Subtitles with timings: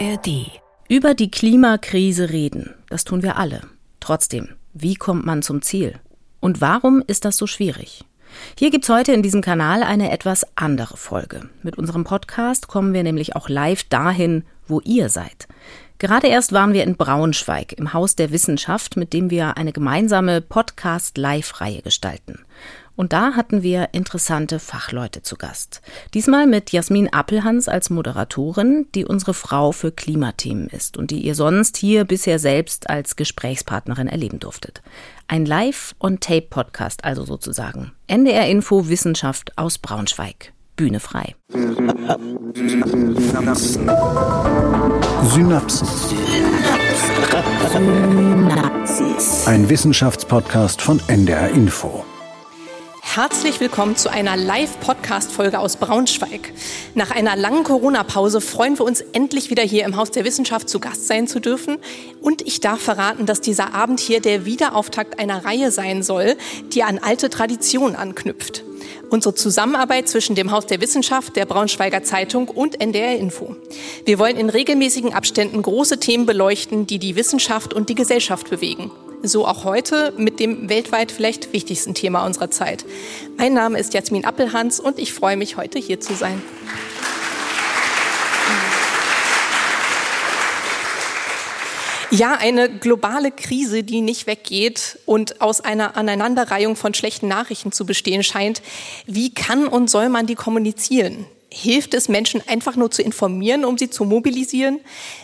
[0.00, 0.50] ARD.
[0.88, 3.62] Über die Klimakrise reden, das tun wir alle.
[4.00, 6.00] Trotzdem, wie kommt man zum Ziel?
[6.40, 8.04] Und warum ist das so schwierig?
[8.58, 11.48] Hier gibt's heute in diesem Kanal eine etwas andere Folge.
[11.62, 15.46] Mit unserem Podcast kommen wir nämlich auch live dahin, wo ihr seid.
[15.98, 20.40] Gerade erst waren wir in Braunschweig im Haus der Wissenschaft, mit dem wir eine gemeinsame
[20.40, 22.40] Podcast-Live-Reihe gestalten.
[22.96, 25.82] Und da hatten wir interessante Fachleute zu Gast.
[26.14, 31.34] Diesmal mit Jasmin Appelhans als Moderatorin, die unsere Frau für Klimathemen ist und die ihr
[31.34, 34.82] sonst hier bisher selbst als Gesprächspartnerin erleben durftet.
[35.26, 37.92] Ein Live-on-Tape-Podcast also sozusagen.
[38.06, 40.52] NDR Info Wissenschaft aus Braunschweig.
[40.76, 41.34] Bühne frei.
[42.54, 43.88] Synapsen.
[45.22, 45.88] Synapsen.
[49.46, 52.04] Ein Wissenschaftspodcast von NDR Info.
[53.14, 56.52] Herzlich willkommen zu einer Live-Podcast-Folge aus Braunschweig.
[56.96, 60.80] Nach einer langen Corona-Pause freuen wir uns endlich wieder hier im Haus der Wissenschaft zu
[60.80, 61.78] Gast sein zu dürfen.
[62.20, 66.36] Und ich darf verraten, dass dieser Abend hier der Wiederauftakt einer Reihe sein soll,
[66.72, 68.64] die an alte Traditionen anknüpft.
[69.10, 73.54] Unsere Zusammenarbeit zwischen dem Haus der Wissenschaft, der Braunschweiger Zeitung und NDR Info.
[74.04, 78.90] Wir wollen in regelmäßigen Abständen große Themen beleuchten, die die Wissenschaft und die Gesellschaft bewegen.
[79.26, 82.84] So auch heute mit dem weltweit vielleicht wichtigsten Thema unserer Zeit.
[83.38, 86.42] Mein Name ist Jasmin Appelhans und ich freue mich, heute hier zu sein.
[92.10, 97.86] Ja, eine globale Krise, die nicht weggeht und aus einer Aneinanderreihung von schlechten Nachrichten zu
[97.86, 98.60] bestehen scheint.
[99.06, 101.24] Wie kann und soll man die kommunizieren?
[101.56, 104.80] Hilft es Menschen einfach nur zu informieren, um sie zu mobilisieren?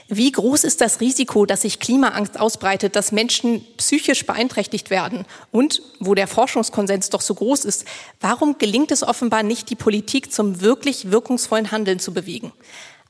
[0.06, 5.26] Wie groß ist das Risiko, dass sich Klimaangst ausbreitet, dass Menschen psychisch beeinträchtigt werden?
[5.50, 7.84] Und wo der Forschungskonsens doch so groß ist,
[8.20, 12.52] warum gelingt es offenbar nicht, die Politik zum wirklich wirkungsvollen Handeln zu bewegen?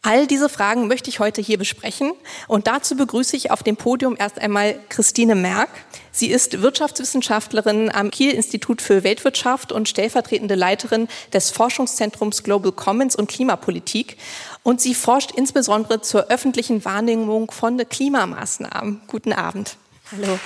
[0.03, 2.13] All diese Fragen möchte ich heute hier besprechen
[2.49, 5.69] und dazu begrüße ich auf dem Podium erst einmal Christine Merck.
[6.11, 13.15] Sie ist Wirtschaftswissenschaftlerin am Kiel Institut für Weltwirtschaft und stellvertretende Leiterin des Forschungszentrums Global Commons
[13.15, 14.17] und Klimapolitik
[14.63, 19.03] und sie forscht insbesondere zur öffentlichen Wahrnehmung von Klimamaßnahmen.
[19.07, 19.77] Guten Abend.
[20.13, 20.39] Hallo.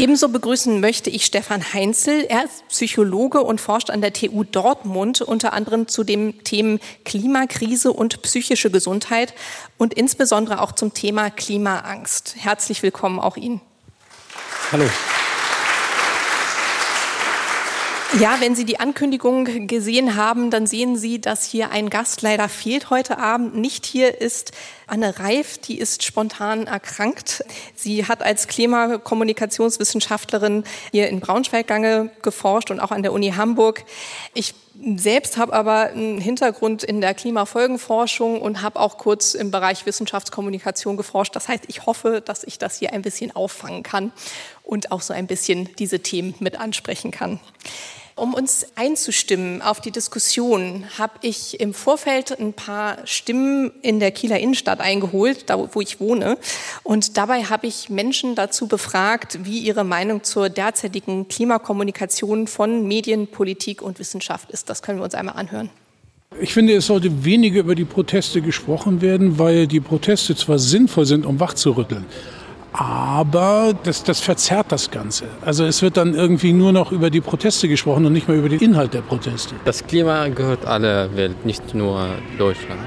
[0.00, 2.24] Ebenso begrüßen möchte ich Stefan Heinzel.
[2.26, 7.92] Er ist Psychologe und forscht an der TU Dortmund unter anderem zu den Themen Klimakrise
[7.92, 9.34] und psychische Gesundheit
[9.76, 12.36] und insbesondere auch zum Thema Klimaangst.
[12.38, 13.60] Herzlich willkommen auch Ihnen.
[14.72, 14.86] Hallo.
[18.18, 22.48] Ja, wenn Sie die Ankündigung gesehen haben, dann sehen Sie, dass hier ein Gast leider
[22.48, 23.54] fehlt heute Abend.
[23.54, 24.50] Nicht hier ist
[24.88, 27.44] Anne Reif, die ist spontan erkrankt.
[27.76, 33.84] Sie hat als Klimakommunikationswissenschaftlerin hier in Braunschweig lange geforscht und auch an der Uni Hamburg.
[34.34, 34.54] Ich
[34.96, 40.96] selbst habe aber einen Hintergrund in der Klimafolgenforschung und habe auch kurz im Bereich Wissenschaftskommunikation
[40.96, 41.36] geforscht.
[41.36, 44.10] Das heißt, ich hoffe, dass ich das hier ein bisschen auffangen kann
[44.70, 47.40] und auch so ein bisschen diese Themen mit ansprechen kann.
[48.14, 54.10] Um uns einzustimmen auf die Diskussion, habe ich im Vorfeld ein paar Stimmen in der
[54.10, 56.36] Kieler Innenstadt eingeholt, da wo ich wohne.
[56.82, 63.26] Und dabei habe ich Menschen dazu befragt, wie ihre Meinung zur derzeitigen Klimakommunikation von Medien,
[63.26, 64.68] Politik und Wissenschaft ist.
[64.68, 65.70] Das können wir uns einmal anhören.
[66.40, 71.06] Ich finde, es sollte weniger über die Proteste gesprochen werden, weil die Proteste zwar sinnvoll
[71.06, 72.04] sind, um wachzurütteln,
[72.72, 75.24] aber das, das verzerrt das Ganze.
[75.42, 78.48] Also es wird dann irgendwie nur noch über die Proteste gesprochen und nicht mehr über
[78.48, 79.54] den Inhalt der Proteste.
[79.64, 82.06] Das Klima gehört aller Welt, nicht nur
[82.38, 82.80] Deutschland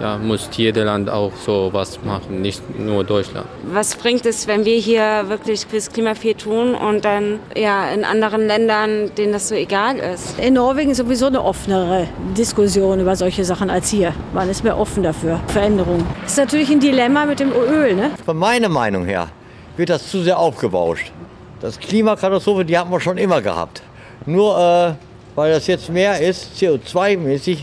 [0.00, 3.46] ja, muss jedes Land auch so was machen, nicht nur Deutschland.
[3.72, 8.04] Was bringt es, wenn wir hier wirklich fürs Klima viel tun und dann ja in
[8.04, 10.38] anderen Ländern, denen das so egal ist?
[10.38, 14.14] In Norwegen ist sowieso eine offenere Diskussion über solche Sachen als hier.
[14.32, 16.06] Man ist mehr offen dafür, Veränderungen.
[16.22, 18.10] Das ist natürlich ein Dilemma mit dem Öl, ne?
[18.24, 19.28] Von meiner Meinung her
[19.76, 21.12] wird das zu sehr aufgebauscht.
[21.60, 23.82] Das Klimakatastrophe, die haben wir schon immer gehabt.
[24.24, 24.92] Nur äh,
[25.34, 27.58] weil das jetzt mehr ist, CO2-mäßig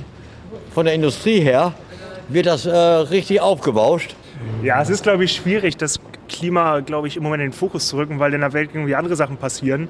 [0.74, 1.74] von der Industrie her,
[2.30, 4.16] wird das äh, richtig aufgebauscht.
[4.64, 7.88] Ja, es ist, glaube ich, schwierig, das Klima, glaube ich, im Moment in den Fokus
[7.88, 9.88] zu rücken, weil in der Welt irgendwie andere Sachen passieren.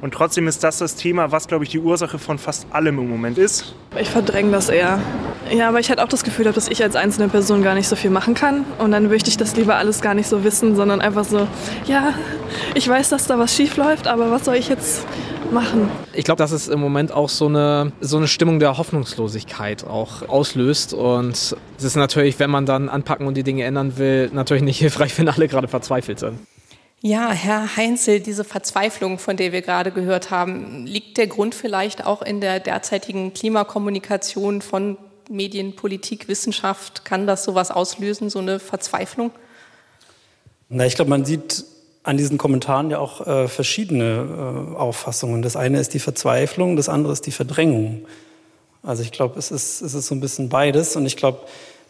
[0.00, 3.10] Und trotzdem ist das das Thema, was, glaube ich, die Ursache von fast allem im
[3.10, 3.74] Moment ist.
[3.98, 5.00] Ich verdränge das eher.
[5.50, 7.96] Ja, aber ich hatte auch das Gefühl, dass ich als einzelne Person gar nicht so
[7.96, 8.64] viel machen kann.
[8.78, 11.48] Und dann möchte ich das lieber alles gar nicht so wissen, sondern einfach so,
[11.86, 12.12] ja,
[12.74, 15.06] ich weiß, dass da was schief läuft, aber was soll ich jetzt
[15.52, 15.88] machen.
[16.12, 20.28] Ich glaube, dass es im Moment auch so eine, so eine Stimmung der Hoffnungslosigkeit auch
[20.28, 20.94] auslöst.
[20.94, 21.32] Und
[21.78, 25.16] es ist natürlich, wenn man dann anpacken und die Dinge ändern will, natürlich nicht hilfreich,
[25.18, 26.38] wenn alle gerade verzweifelt sind.
[27.00, 32.04] Ja, Herr Heinzel, diese Verzweiflung, von der wir gerade gehört haben, liegt der Grund vielleicht
[32.04, 34.98] auch in der derzeitigen Klimakommunikation von
[35.30, 39.30] Medien, Politik, Wissenschaft, kann das sowas auslösen, so eine Verzweiflung?
[40.68, 41.64] Na, ich glaube, man sieht
[42.02, 45.42] an diesen Kommentaren ja auch äh, verschiedene äh, Auffassungen.
[45.42, 48.06] Das eine ist die Verzweiflung, das andere ist die Verdrängung.
[48.82, 51.40] Also ich glaube, es ist, es ist so ein bisschen beides und ich glaube,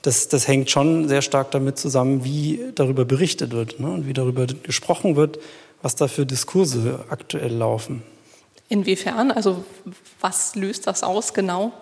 [0.03, 3.91] das, das hängt schon sehr stark damit zusammen, wie darüber berichtet wird ne?
[3.91, 5.39] und wie darüber gesprochen wird,
[5.83, 8.03] was da für Diskurse aktuell laufen.
[8.69, 9.31] Inwiefern?
[9.31, 9.65] Also
[10.21, 11.73] was löst das aus genau?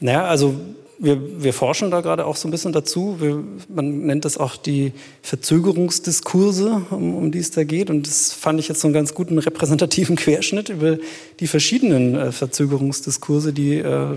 [0.00, 0.54] Naja, also
[0.98, 3.16] wir, wir forschen da gerade auch so ein bisschen dazu.
[3.20, 4.92] Wir, man nennt das auch die
[5.22, 7.88] Verzögerungsdiskurse, um, um die es da geht.
[7.88, 10.98] Und das fand ich jetzt so einen ganz guten repräsentativen Querschnitt über
[11.38, 14.16] die verschiedenen äh, Verzögerungsdiskurse, die äh,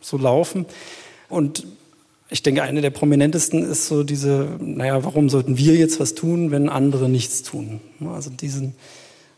[0.00, 0.64] so laufen.
[1.28, 1.66] Und
[2.30, 6.50] ich denke, eine der prominentesten ist so diese, naja, warum sollten wir jetzt was tun,
[6.50, 7.80] wenn andere nichts tun?
[8.12, 8.74] Also diesen,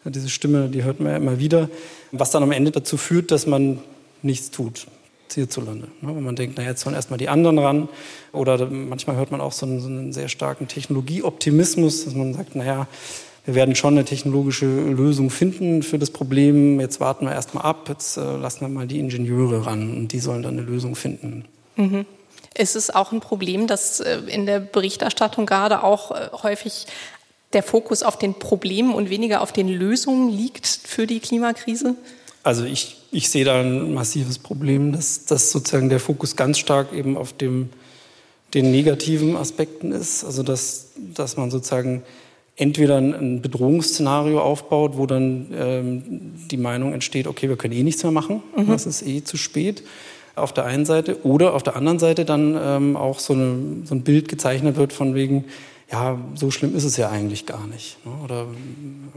[0.05, 1.69] diese Stimme, die hört man ja immer wieder,
[2.13, 3.81] was dann am Ende dazu führt, dass man
[4.23, 4.87] nichts tut
[5.35, 5.89] hierzulande.
[6.01, 6.15] Ne?
[6.15, 7.89] Wenn man denkt, na jetzt sollen erstmal die anderen ran.
[8.33, 12.57] Oder manchmal hört man auch so einen, so einen sehr starken Technologieoptimismus, dass man sagt,
[12.57, 12.87] naja,
[13.47, 16.81] wir werden schon eine technologische Lösung finden für das Problem.
[16.81, 20.19] Jetzt warten wir erstmal ab, jetzt äh, lassen wir mal die Ingenieure ran und die
[20.19, 21.45] sollen dann eine Lösung finden.
[21.77, 22.07] Mhm.
[22.55, 26.87] Ist es auch ein Problem, dass äh, in der Berichterstattung gerade auch äh, häufig
[27.53, 31.95] der Fokus auf den Problemen und weniger auf den Lösungen liegt für die Klimakrise?
[32.43, 36.93] Also ich, ich sehe da ein massives Problem, dass, dass sozusagen der Fokus ganz stark
[36.93, 37.71] eben auf dem,
[38.55, 40.25] den negativen Aspekten ist.
[40.25, 42.03] Also dass, dass man sozusagen
[42.57, 46.03] entweder ein Bedrohungsszenario aufbaut, wo dann ähm,
[46.51, 48.69] die Meinung entsteht, okay, wir können eh nichts mehr machen, mhm.
[48.69, 49.83] das ist eh zu spät
[50.37, 53.95] auf der einen Seite, oder auf der anderen Seite dann ähm, auch so, eine, so
[53.95, 55.45] ein Bild gezeichnet wird von wegen,
[55.91, 57.97] ja, so schlimm ist es ja eigentlich gar nicht.
[58.05, 58.13] Ne?
[58.23, 58.47] Oder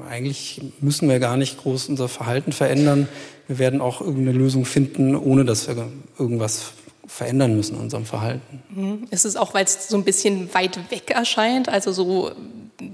[0.10, 3.08] eigentlich müssen wir gar nicht groß unser Verhalten verändern.
[3.50, 6.72] Wir werden auch irgendeine Lösung finden, ohne dass wir irgendwas
[7.07, 8.63] verändern müssen in unserem Verhalten.
[8.69, 9.07] Mhm.
[9.10, 11.68] Ist es auch, weil es so ein bisschen weit weg erscheint?
[11.68, 12.31] Also so,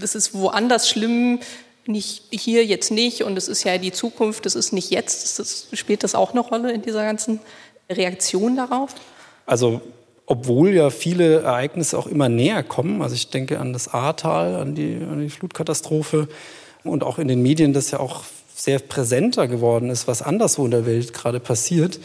[0.02, 1.40] es ist woanders schlimm,
[1.88, 5.38] nicht hier jetzt nicht und es ist ja die Zukunft, es ist nicht jetzt.
[5.38, 7.42] Das, spielt das auch eine Rolle in dieser ganzen
[7.92, 8.96] Reaktion darauf?
[9.46, 9.81] Also
[10.25, 13.01] obwohl ja viele Ereignisse auch immer näher kommen.
[13.01, 16.30] Also ich denke an das Ahrtal, an die, an die Flutkatastrophe
[16.86, 18.24] und auch in den Medien, das ja auch
[18.56, 22.00] sehr präsenter geworden ist, was anderswo in der Welt gerade passiert,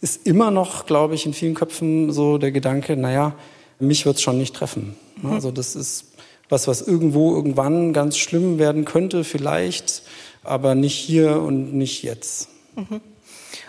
[0.00, 3.34] ist immer noch, glaube ich, in vielen Köpfen so der Gedanke, naja,
[3.80, 4.96] mich wird es schon nicht treffen.
[5.20, 5.32] Mhm.
[5.32, 6.04] Also das ist
[6.48, 10.02] was, was irgendwo irgendwann ganz schlimm werden könnte, vielleicht,
[10.44, 12.48] aber nicht hier und nicht jetzt.
[12.76, 13.00] Mhm.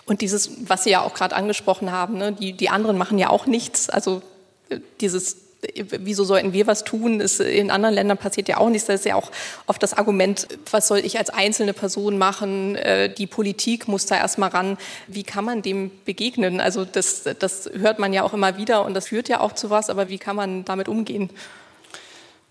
[0.06, 3.30] Und dieses, was Sie ja auch gerade angesprochen haben, ne, die, die anderen machen ja
[3.30, 3.90] auch nichts.
[3.90, 4.22] Also
[4.70, 5.38] äh, dieses
[5.76, 7.20] wieso sollten wir was tun?
[7.20, 8.88] Ist, in anderen Ländern passiert ja auch nichts.
[8.88, 9.32] Das ist ja auch
[9.68, 12.76] oft das Argument, was soll ich als einzelne Person machen?
[12.76, 14.78] Äh, die Politik muss da erstmal ran.
[15.08, 16.60] Wie kann man dem begegnen?
[16.60, 19.70] Also das, das hört man ja auch immer wieder und das führt ja auch zu
[19.70, 21.30] was, aber wie kann man damit umgehen?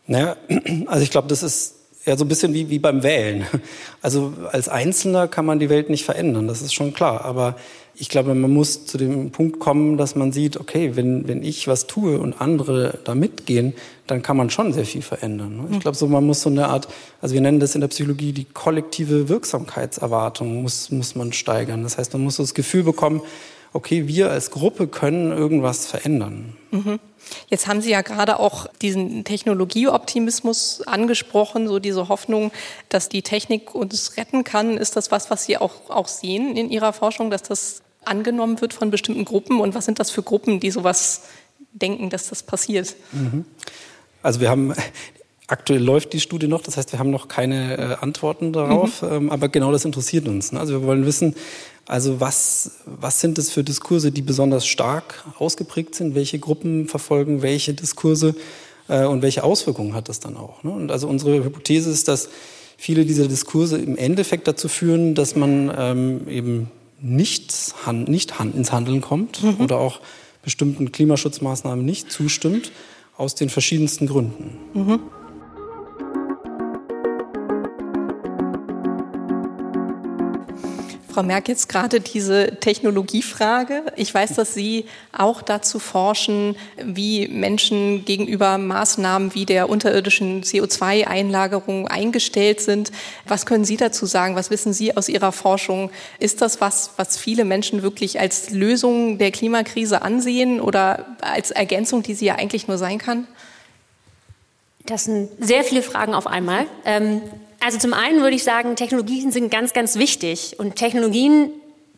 [0.06, 0.36] Naja,
[0.86, 1.79] also ich glaube, das ist
[2.10, 3.46] ja so ein bisschen wie, wie beim Wählen.
[4.02, 7.24] Also als Einzelner kann man die Welt nicht verändern, das ist schon klar.
[7.26, 7.56] Aber
[7.94, 11.68] ich glaube, man muss zu dem Punkt kommen, dass man sieht, okay, wenn, wenn ich
[11.68, 13.74] was tue und andere da mitgehen,
[14.06, 15.58] dann kann man schon sehr viel verändern.
[15.58, 15.64] Ne?
[15.68, 15.80] Ich hm.
[15.80, 16.88] glaube, so man muss so eine Art,
[17.20, 21.82] also wir nennen das in der Psychologie die kollektive Wirksamkeitserwartung muss, muss man steigern.
[21.82, 23.20] Das heißt, man muss so das Gefühl bekommen,
[23.74, 26.56] okay, wir als Gruppe können irgendwas verändern.
[26.70, 26.98] Mhm.
[27.48, 32.52] Jetzt haben Sie ja gerade auch diesen Technologieoptimismus angesprochen, so diese Hoffnung,
[32.88, 34.76] dass die Technik uns retten kann.
[34.76, 38.72] Ist das was, was Sie auch, auch sehen in Ihrer Forschung, dass das angenommen wird
[38.72, 39.60] von bestimmten Gruppen?
[39.60, 41.22] Und was sind das für Gruppen, die sowas
[41.72, 42.96] denken, dass das passiert?
[43.12, 43.44] Mhm.
[44.22, 44.74] Also wir haben
[45.50, 49.08] Aktuell läuft die Studie noch, das heißt, wir haben noch keine äh, Antworten darauf, mhm.
[49.12, 50.52] ähm, aber genau das interessiert uns.
[50.52, 50.60] Ne?
[50.60, 51.34] Also wir wollen wissen,
[51.86, 56.14] also was, was sind es für Diskurse, die besonders stark ausgeprägt sind?
[56.14, 58.36] Welche Gruppen verfolgen welche Diskurse
[58.86, 60.62] äh, und welche Auswirkungen hat das dann auch?
[60.62, 60.70] Ne?
[60.70, 62.28] Und also unsere Hypothese ist, dass
[62.76, 68.54] viele dieser Diskurse im Endeffekt dazu führen, dass man ähm, eben nicht, hand, nicht hand,
[68.54, 69.56] ins Handeln kommt mhm.
[69.58, 69.98] oder auch
[70.44, 72.70] bestimmten Klimaschutzmaßnahmen nicht zustimmt,
[73.16, 74.58] aus den verschiedensten Gründen.
[74.74, 75.00] Mhm.
[81.28, 83.84] Frau jetzt gerade diese Technologiefrage.
[83.96, 91.88] Ich weiß, dass Sie auch dazu forschen, wie Menschen gegenüber Maßnahmen wie der unterirdischen CO2-Einlagerung
[91.88, 92.92] eingestellt sind.
[93.26, 94.36] Was können Sie dazu sagen?
[94.36, 95.90] Was wissen Sie aus Ihrer Forschung?
[96.18, 102.02] Ist das was, was viele Menschen wirklich als Lösung der Klimakrise ansehen oder als Ergänzung,
[102.02, 103.26] die sie ja eigentlich nur sein kann?
[104.86, 106.66] Das sind sehr viele Fragen auf einmal.
[106.84, 107.22] Ähm
[107.60, 111.50] also zum einen würde ich sagen, Technologien sind ganz, ganz wichtig und Technologien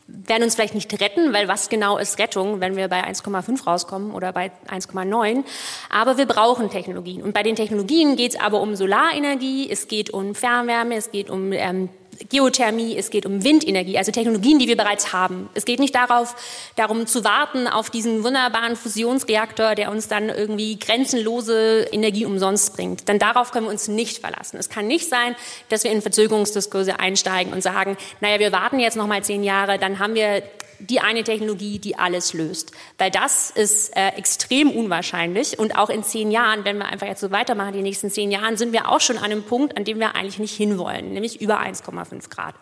[0.07, 4.13] werden uns vielleicht nicht retten, weil was genau ist Rettung, wenn wir bei 1,5 rauskommen
[4.13, 5.45] oder bei 1,9.
[5.91, 7.23] Aber wir brauchen Technologien.
[7.23, 11.31] Und bei den Technologien geht es aber um Solarenergie, es geht um Fernwärme, es geht
[11.31, 11.89] um ähm,
[12.29, 15.49] Geothermie, es geht um Windenergie, also Technologien, die wir bereits haben.
[15.55, 16.35] Es geht nicht darauf,
[16.77, 23.09] darum zu warten auf diesen wunderbaren Fusionsreaktor, der uns dann irgendwie grenzenlose Energie umsonst bringt.
[23.09, 24.57] Denn darauf können wir uns nicht verlassen.
[24.59, 25.35] Es kann nicht sein,
[25.69, 29.79] dass wir in Verzögerungsdiskurse einsteigen und sagen, naja, wir warten jetzt noch mal zehn Jahre,
[29.79, 30.43] dann haben wir
[30.89, 32.73] die eine Technologie, die alles löst.
[32.99, 35.59] Weil das ist äh, extrem unwahrscheinlich.
[35.59, 38.57] Und auch in zehn Jahren, wenn wir einfach jetzt so weitermachen, die nächsten zehn Jahren,
[38.57, 41.61] sind wir auch schon an einem Punkt, an dem wir eigentlich nicht hinwollen, nämlich über
[41.61, 42.55] 1,5 Grad.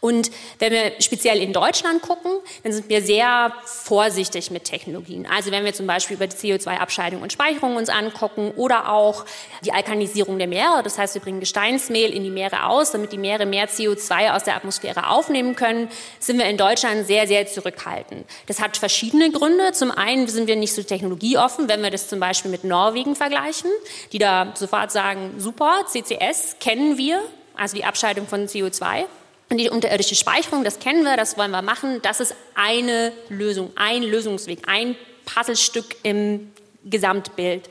[0.00, 2.32] Und wenn wir speziell in Deutschland gucken,
[2.64, 5.26] dann sind wir sehr vorsichtig mit Technologien.
[5.30, 9.24] Also wenn wir zum Beispiel über die CO2-Abscheidung und Speicherung uns angucken oder auch
[9.64, 13.18] die Alkalisierung der Meere, das heißt, wir bringen Gesteinsmehl in die Meere aus, damit die
[13.18, 18.26] Meere mehr CO2 aus der Atmosphäre aufnehmen können, sind wir in Deutschland sehr, sehr zurückhaltend.
[18.46, 19.72] Das hat verschiedene Gründe.
[19.72, 23.70] Zum einen sind wir nicht so technologieoffen, wenn wir das zum Beispiel mit Norwegen vergleichen,
[24.12, 27.20] die da sofort sagen, super, CCS kennen wir,
[27.62, 29.04] also die Abscheidung von CO2.
[29.48, 32.00] Und die unterirdische Speicherung, das kennen wir, das wollen wir machen.
[32.02, 36.50] Das ist eine Lösung, ein Lösungsweg, ein Puzzlestück im
[36.84, 37.68] Gesamtbild.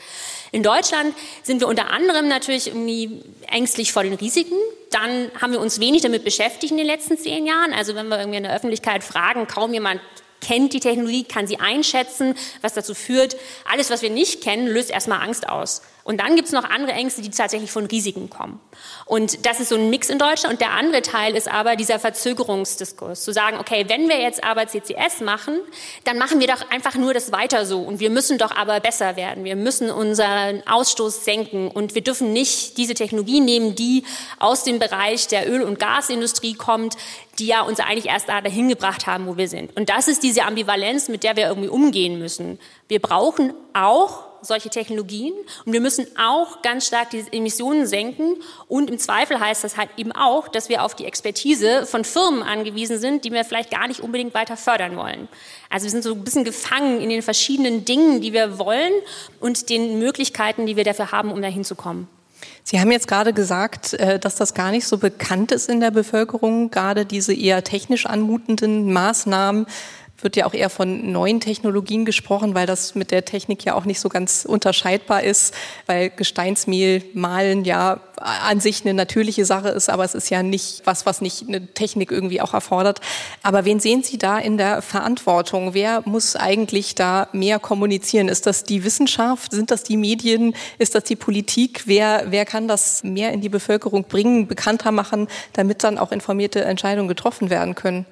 [0.53, 4.55] In Deutschland sind wir unter anderem natürlich irgendwie ängstlich vor den Risiken.
[4.91, 7.74] Dann haben wir uns wenig damit beschäftigt in den letzten zehn Jahren.
[7.74, 10.00] Also wenn wir irgendwie in der Öffentlichkeit fragen, kaum jemand
[10.39, 13.36] kennt die Technologie, kann sie einschätzen, was dazu führt.
[13.69, 15.81] Alles, was wir nicht kennen, löst erstmal Angst aus.
[16.03, 18.60] Und dann gibt es noch andere Ängste, die tatsächlich von Risiken kommen.
[19.05, 20.53] Und das ist so ein Mix in Deutschland.
[20.53, 23.24] Und der andere Teil ist aber dieser Verzögerungsdiskurs.
[23.24, 25.60] Zu sagen, okay, wenn wir jetzt aber CCS machen,
[26.03, 27.81] dann machen wir doch einfach nur das weiter so.
[27.81, 29.43] Und wir müssen doch aber besser werden.
[29.43, 31.67] Wir müssen unseren Ausstoß senken.
[31.67, 34.03] Und wir dürfen nicht diese Technologie nehmen, die
[34.39, 36.98] aus dem Bereich der Öl- und Gasindustrie kommt,
[37.38, 39.75] die ja uns eigentlich erst da dahin gebracht haben, wo wir sind.
[39.77, 42.60] Und das ist diese Ambivalenz, mit der wir irgendwie umgehen müssen.
[42.88, 45.33] Wir brauchen auch solche Technologien
[45.65, 48.36] und wir müssen auch ganz stark die Emissionen senken
[48.67, 52.43] und im Zweifel heißt das halt eben auch, dass wir auf die Expertise von Firmen
[52.43, 55.27] angewiesen sind, die wir vielleicht gar nicht unbedingt weiter fördern wollen.
[55.69, 58.93] Also wir sind so ein bisschen gefangen in den verschiedenen Dingen, die wir wollen
[59.39, 62.07] und den Möglichkeiten, die wir dafür haben, um dahin zu kommen.
[62.63, 65.91] Sie haben jetzt gerade gesagt, äh, dass das gar nicht so bekannt ist in der
[65.91, 69.65] Bevölkerung, gerade diese eher technisch anmutenden Maßnahmen
[70.24, 73.86] wird ja auch eher von neuen Technologien gesprochen, weil das mit der Technik ja auch
[73.86, 75.54] nicht so ganz unterscheidbar ist,
[75.86, 80.82] weil Gesteinsmehl malen ja an sich eine natürliche Sache ist, aber es ist ja nicht
[80.86, 83.01] was, was nicht eine Technik irgendwie auch erfordert.
[83.42, 85.74] Aber wen sehen Sie da in der Verantwortung?
[85.74, 88.28] Wer muss eigentlich da mehr kommunizieren?
[88.28, 89.51] Ist das die Wissenschaft?
[89.51, 90.56] Sind das die Medien?
[90.78, 91.84] Ist das die Politik?
[91.86, 96.63] Wer, wer kann das mehr in die Bevölkerung bringen, bekannter machen, damit dann auch informierte
[96.63, 98.06] Entscheidungen getroffen werden können?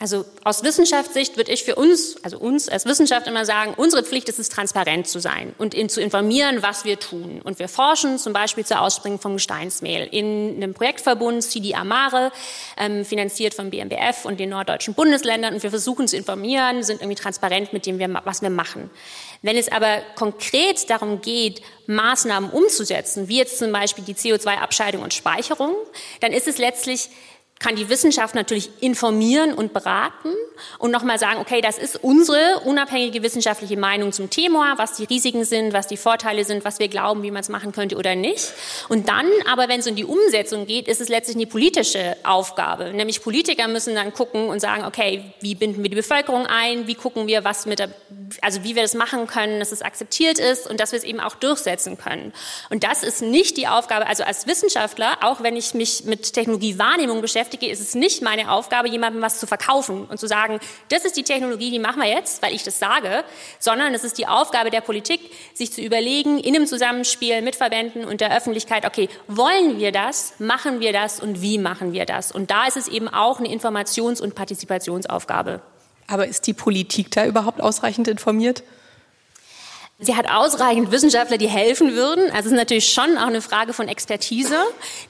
[0.00, 4.28] Also aus Wissenschaftssicht würde ich für uns, also uns als Wissenschaft immer sagen, unsere Pflicht
[4.28, 7.40] ist es, transparent zu sein und in, zu informieren, was wir tun.
[7.42, 12.30] Und wir forschen zum Beispiel zur Ausspringung vom Gesteinsmehl in einem Projektverbund CD Amare,
[12.76, 15.54] ähm, finanziert vom BMBF und den norddeutschen Bundesländern.
[15.54, 18.90] Und wir versuchen zu informieren, sind irgendwie transparent mit dem, was wir machen.
[19.42, 25.14] Wenn es aber konkret darum geht, Maßnahmen umzusetzen, wie jetzt zum Beispiel die CO2-Abscheidung und
[25.14, 25.74] Speicherung,
[26.20, 27.08] dann ist es letztlich
[27.58, 30.30] kann die Wissenschaft natürlich informieren und beraten
[30.78, 35.44] und nochmal sagen, okay, das ist unsere unabhängige wissenschaftliche Meinung zum Thema, was die Risiken
[35.44, 38.52] sind, was die Vorteile sind, was wir glauben, wie man es machen könnte oder nicht.
[38.88, 42.92] Und dann, aber wenn es um die Umsetzung geht, ist es letztlich eine politische Aufgabe.
[42.92, 46.94] Nämlich Politiker müssen dann gucken und sagen, okay, wie binden wir die Bevölkerung ein, wie
[46.94, 47.90] gucken wir, was mit der,
[48.40, 51.20] also wie wir das machen können, dass es akzeptiert ist und dass wir es eben
[51.20, 52.32] auch durchsetzen können.
[52.70, 57.20] Und das ist nicht die Aufgabe, also als Wissenschaftler, auch wenn ich mich mit Technologiewahrnehmung
[57.20, 61.04] beschäftige, beschäftige, ist es nicht meine Aufgabe, jemandem was zu verkaufen und zu sagen, das
[61.04, 63.24] ist die Technologie, die machen wir jetzt, weil ich das sage,
[63.58, 65.20] sondern es ist die Aufgabe der Politik,
[65.54, 70.34] sich zu überlegen, in einem Zusammenspiel mit Verbänden und der Öffentlichkeit, okay, wollen wir das,
[70.38, 72.32] machen wir das und wie machen wir das?
[72.32, 75.60] Und da ist es eben auch eine Informations- und Partizipationsaufgabe.
[76.06, 78.62] Aber ist die Politik da überhaupt ausreichend informiert?
[80.00, 82.30] Sie hat ausreichend Wissenschaftler, die helfen würden.
[82.30, 84.56] Also es ist natürlich schon auch eine Frage von Expertise,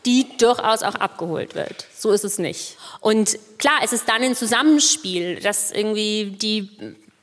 [0.06, 1.86] die durchaus auch abgeholt wird.
[1.94, 2.78] So ist es nicht.
[3.00, 6.70] Und klar, es ist dann ein Zusammenspiel, dass irgendwie die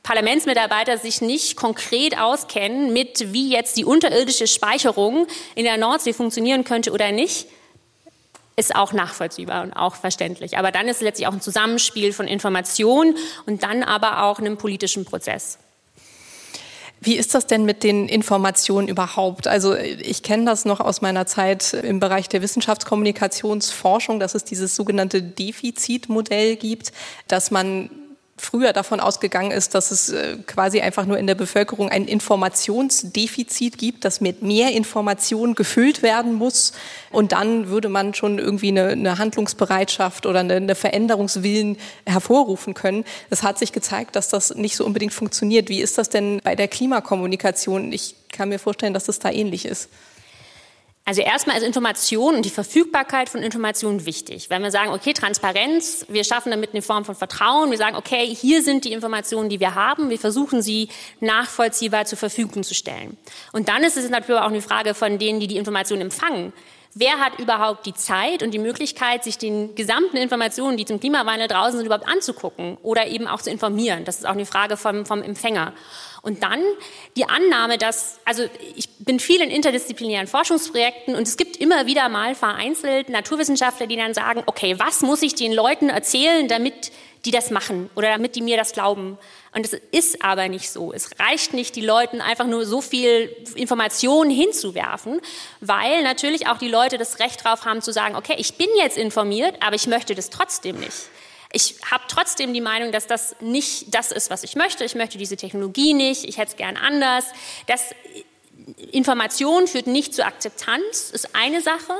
[0.04, 6.62] Parlamentsmitarbeiter sich nicht konkret auskennen mit, wie jetzt die unterirdische Speicherung in der Nordsee funktionieren
[6.62, 7.48] könnte oder nicht,
[8.54, 10.56] ist auch nachvollziehbar und auch verständlich.
[10.56, 14.56] Aber dann ist es letztlich auch ein Zusammenspiel von Information und dann aber auch einem
[14.56, 15.58] politischen Prozess.
[17.00, 19.46] Wie ist das denn mit den Informationen überhaupt?
[19.46, 24.74] Also ich kenne das noch aus meiner Zeit im Bereich der Wissenschaftskommunikationsforschung, dass es dieses
[24.74, 26.92] sogenannte Defizitmodell gibt,
[27.28, 27.90] dass man
[28.38, 33.78] früher davon ausgegangen ist, dass es äh, quasi einfach nur in der Bevölkerung ein Informationsdefizit
[33.78, 36.72] gibt, dass mit mehr Information gefüllt werden muss.
[37.10, 43.04] Und dann würde man schon irgendwie eine, eine Handlungsbereitschaft oder eine, eine, Veränderungswillen hervorrufen können.
[43.30, 45.68] Es hat sich gezeigt, dass das nicht so unbedingt funktioniert.
[45.70, 47.92] Wie ist das denn bei der Klimakommunikation?
[47.92, 49.88] Ich kann mir vorstellen, dass das da ähnlich ist.
[51.08, 54.50] Also erstmal ist Information und die Verfügbarkeit von Informationen wichtig.
[54.50, 58.26] Wenn wir sagen, okay, Transparenz, wir schaffen damit eine Form von Vertrauen, wir sagen, okay,
[58.26, 60.88] hier sind die Informationen, die wir haben, wir versuchen sie
[61.20, 63.16] nachvollziehbar zur Verfügung zu stellen.
[63.52, 66.52] Und dann ist es natürlich auch eine Frage von denen, die die Informationen empfangen.
[66.98, 71.46] Wer hat überhaupt die Zeit und die Möglichkeit, sich den gesamten Informationen, die zum Klimawandel
[71.46, 74.04] draußen sind, überhaupt anzugucken oder eben auch zu informieren?
[74.06, 75.74] Das ist auch eine Frage vom, vom Empfänger.
[76.26, 76.60] Und dann
[77.14, 82.08] die Annahme, dass, also ich bin viel in interdisziplinären Forschungsprojekten und es gibt immer wieder
[82.08, 86.90] mal vereinzelt Naturwissenschaftler, die dann sagen, okay, was muss ich den Leuten erzählen, damit
[87.24, 89.18] die das machen oder damit die mir das glauben.
[89.54, 90.92] Und es ist aber nicht so.
[90.92, 95.20] Es reicht nicht, die Leuten einfach nur so viel Informationen hinzuwerfen,
[95.60, 98.98] weil natürlich auch die Leute das Recht darauf haben zu sagen, okay, ich bin jetzt
[98.98, 101.08] informiert, aber ich möchte das trotzdem nicht.
[101.52, 104.84] Ich habe trotzdem die Meinung, dass das nicht das ist, was ich möchte.
[104.84, 106.24] Ich möchte diese Technologie nicht.
[106.24, 107.24] Ich hätte es gern anders.
[107.66, 107.94] Das
[108.90, 111.94] Information führt nicht zu Akzeptanz, ist eine Sache.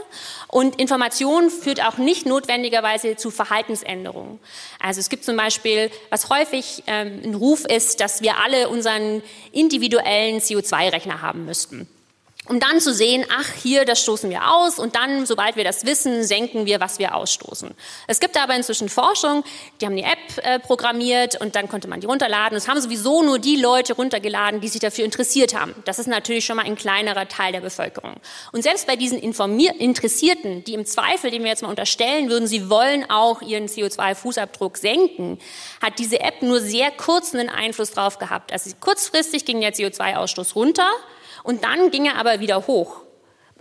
[0.48, 4.40] Und Information führt auch nicht notwendigerweise zu Verhaltensänderungen.
[4.80, 9.22] Also es gibt zum Beispiel, was häufig ähm, ein Ruf ist, dass wir alle unseren
[9.52, 11.88] individuellen CO2-Rechner haben müssten
[12.48, 15.84] um dann zu sehen, ach, hier, das stoßen wir aus und dann, sobald wir das
[15.84, 17.74] wissen, senken wir, was wir ausstoßen.
[18.06, 19.44] Es gibt aber inzwischen Forschung,
[19.80, 22.56] die haben die App äh, programmiert und dann konnte man die runterladen.
[22.56, 25.74] Es haben sowieso nur die Leute runtergeladen, die sich dafür interessiert haben.
[25.84, 28.14] Das ist natürlich schon mal ein kleinerer Teil der Bevölkerung.
[28.52, 32.70] Und selbst bei diesen Interessierten, die im Zweifel, den wir jetzt mal unterstellen würden, sie
[32.70, 35.38] wollen auch ihren CO2-Fußabdruck senken,
[35.82, 38.52] hat diese App nur sehr kurzen Einfluss drauf gehabt.
[38.52, 40.88] Also kurzfristig ging der CO2-Ausstoß runter,
[41.46, 43.02] und dann ging er aber wieder hoch.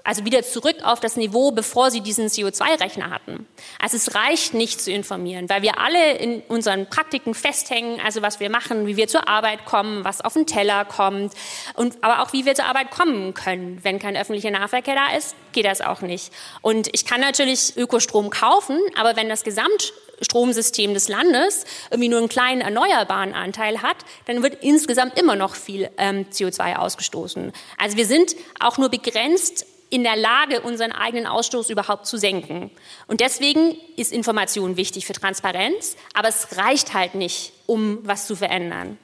[0.04, 3.48] Also wieder zurück auf das Niveau, bevor sie diesen CO2-Rechner hatten.
[3.80, 8.40] Also es reicht nicht zu informieren, weil wir alle in unseren Praktiken festhängen, also was
[8.40, 11.34] wir machen, wie wir zur Arbeit kommen, was auf den Teller kommt
[11.74, 13.80] und aber auch wie wir zur Arbeit kommen können.
[13.82, 16.32] Wenn kein öffentlicher Nahverkehr da ist, geht das auch nicht.
[16.62, 22.20] Und ich kann natürlich Ökostrom kaufen, aber wenn das Gesamt Stromsystem des Landes irgendwie nur
[22.20, 27.52] einen kleinen erneuerbaren Anteil hat, dann wird insgesamt immer noch viel ähm, CO2 ausgestoßen.
[27.78, 32.72] Also wir sind auch nur begrenzt in der Lage, unseren eigenen Ausstoß überhaupt zu senken.
[33.08, 38.36] Und deswegen ist Information wichtig für Transparenz, aber es reicht halt nicht, um was zu
[38.36, 38.98] verändern.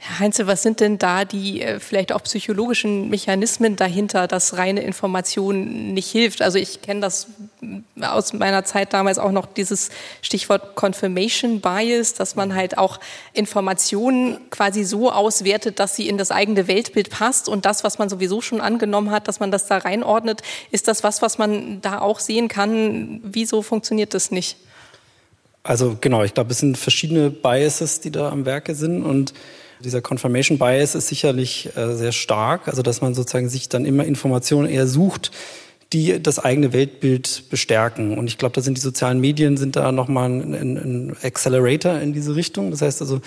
[0.00, 4.80] Herr Heinze, was sind denn da die äh, vielleicht auch psychologischen Mechanismen dahinter, dass reine
[4.80, 6.40] Information nicht hilft?
[6.40, 7.26] Also ich kenne das
[8.00, 9.90] aus meiner Zeit damals auch noch dieses
[10.22, 13.00] Stichwort Confirmation Bias, dass man halt auch
[13.32, 18.08] Informationen quasi so auswertet, dass sie in das eigene Weltbild passt und das, was man
[18.08, 20.42] sowieso schon angenommen hat, dass man das da reinordnet.
[20.70, 23.20] Ist das was, was man da auch sehen kann?
[23.24, 24.58] Wieso funktioniert das nicht?
[25.64, 29.34] Also genau, ich glaube, es sind verschiedene Biases, die da am Werke sind und
[29.80, 34.04] dieser Confirmation Bias ist sicherlich äh, sehr stark, also dass man sozusagen sich dann immer
[34.04, 35.30] Informationen eher sucht,
[35.92, 38.18] die das eigene Weltbild bestärken.
[38.18, 42.12] Und ich glaube, da sind die sozialen Medien sind da nochmal ein, ein Accelerator in
[42.12, 42.70] diese Richtung.
[42.70, 43.20] Das heißt also,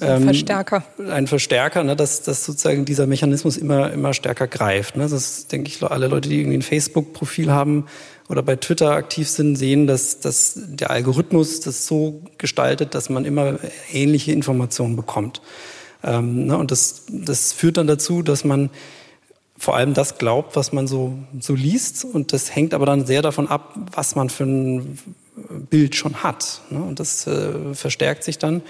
[0.00, 0.84] also ein ähm, Verstärker.
[1.10, 4.96] Ein Verstärker, ne, dass, dass sozusagen dieser Mechanismus immer, immer stärker greift.
[4.96, 5.08] Ne.
[5.08, 7.86] Das denke ich, alle Leute, die irgendwie ein Facebook-Profil haben
[8.28, 13.24] oder bei Twitter aktiv sind, sehen, dass, dass der Algorithmus das so gestaltet, dass man
[13.24, 13.58] immer
[13.92, 15.40] ähnliche Informationen bekommt.
[16.02, 18.70] Ähm, ne, und das, das führt dann dazu, dass man
[19.56, 22.04] vor allem das glaubt, was man so, so liest.
[22.04, 24.98] Und das hängt aber dann sehr davon ab, was man für ein
[25.68, 26.62] Bild schon hat.
[26.70, 26.80] Ne?
[26.80, 28.62] Und das äh, verstärkt sich dann.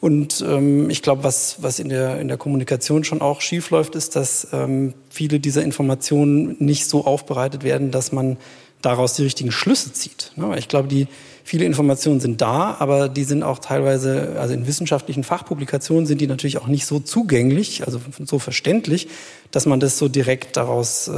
[0.00, 3.94] Und ähm, ich glaube, was, was in, der, in der Kommunikation schon auch schief läuft,
[3.94, 8.36] ist, dass ähm, viele dieser Informationen nicht so aufbereitet werden, dass man
[8.80, 10.32] daraus die richtigen Schlüsse zieht.
[10.36, 10.58] Ne?
[10.58, 11.06] Ich glaube, die,
[11.52, 16.26] Viele Informationen sind da, aber die sind auch teilweise, also in wissenschaftlichen Fachpublikationen sind die
[16.26, 19.08] natürlich auch nicht so zugänglich, also so verständlich,
[19.50, 21.12] dass man das so direkt daraus äh,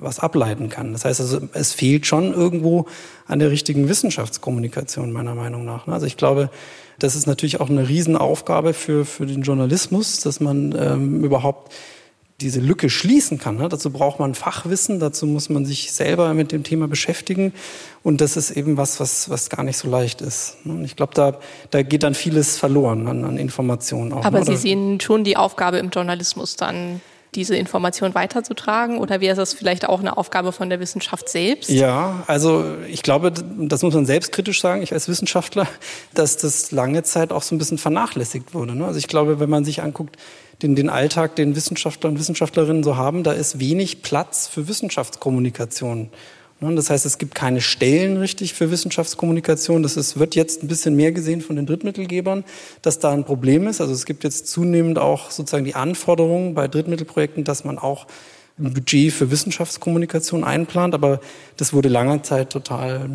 [0.00, 0.92] was ableiten kann.
[0.92, 2.84] Das heißt also, es fehlt schon irgendwo
[3.26, 5.88] an der richtigen Wissenschaftskommunikation, meiner Meinung nach.
[5.88, 6.50] Also ich glaube,
[6.98, 11.72] das ist natürlich auch eine Riesenaufgabe für, für den Journalismus, dass man ähm, überhaupt
[12.40, 13.56] diese Lücke schließen kann.
[13.56, 13.68] Ne?
[13.68, 17.52] Dazu braucht man Fachwissen, dazu muss man sich selber mit dem Thema beschäftigen.
[18.02, 20.56] Und das ist eben was, was, was gar nicht so leicht ist.
[20.64, 20.74] Ne?
[20.74, 21.38] Und ich glaube, da,
[21.70, 24.24] da geht dann vieles verloren an, an Informationen auch.
[24.24, 24.44] Aber ne?
[24.46, 27.00] Sie sehen schon die Aufgabe im Journalismus dann
[27.34, 28.98] diese Information weiterzutragen?
[28.98, 31.70] Oder wäre das vielleicht auch eine Aufgabe von der Wissenschaft selbst?
[31.70, 35.66] Ja, also ich glaube, das muss man selbstkritisch sagen, ich als Wissenschaftler,
[36.14, 38.74] dass das lange Zeit auch so ein bisschen vernachlässigt wurde.
[38.74, 38.86] Ne?
[38.86, 40.16] Also ich glaube, wenn man sich anguckt,
[40.62, 46.10] den, den Alltag, den Wissenschaftler und Wissenschaftlerinnen so haben, da ist wenig Platz für Wissenschaftskommunikation.
[46.60, 49.82] Ne, das heißt, es gibt keine Stellen richtig für Wissenschaftskommunikation.
[49.82, 52.44] Das ist, wird jetzt ein bisschen mehr gesehen von den Drittmittelgebern,
[52.82, 53.80] dass da ein Problem ist.
[53.80, 58.06] Also es gibt jetzt zunehmend auch sozusagen die Anforderungen bei Drittmittelprojekten, dass man auch
[58.58, 61.20] ein Budget für Wissenschaftskommunikation einplant, aber
[61.56, 63.10] das wurde lange Zeit total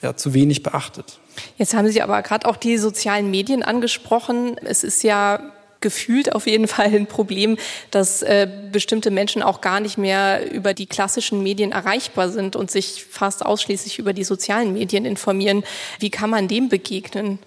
[0.00, 1.20] ja, zu wenig beachtet.
[1.58, 4.56] Jetzt haben Sie aber gerade auch die sozialen Medien angesprochen.
[4.64, 7.56] Es ist ja gefühlt auf jeden Fall ein Problem,
[7.90, 12.70] dass äh, bestimmte Menschen auch gar nicht mehr über die klassischen Medien erreichbar sind und
[12.70, 15.64] sich fast ausschließlich über die sozialen Medien informieren.
[15.98, 17.38] Wie kann man dem begegnen?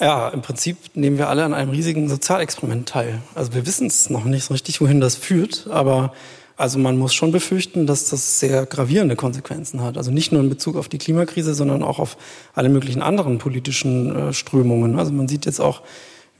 [0.00, 3.22] Ja, im Prinzip nehmen wir alle an einem riesigen Sozialexperiment teil.
[3.34, 6.12] Also wir wissen es noch nicht so richtig, wohin das führt, aber
[6.56, 9.96] also man muss schon befürchten, dass das sehr gravierende Konsequenzen hat.
[9.96, 12.16] Also nicht nur in Bezug auf die Klimakrise, sondern auch auf
[12.54, 14.98] alle möglichen anderen politischen äh, Strömungen.
[14.98, 15.82] Also man sieht jetzt auch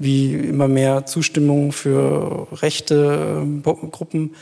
[0.03, 4.35] wie immer mehr Zustimmung für rechte äh, Gruppen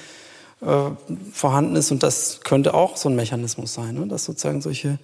[0.61, 0.91] äh,
[1.33, 1.91] vorhanden ist.
[1.91, 4.07] Und das könnte auch so ein Mechanismus sein, ne?
[4.07, 4.99] dass sozusagen solche,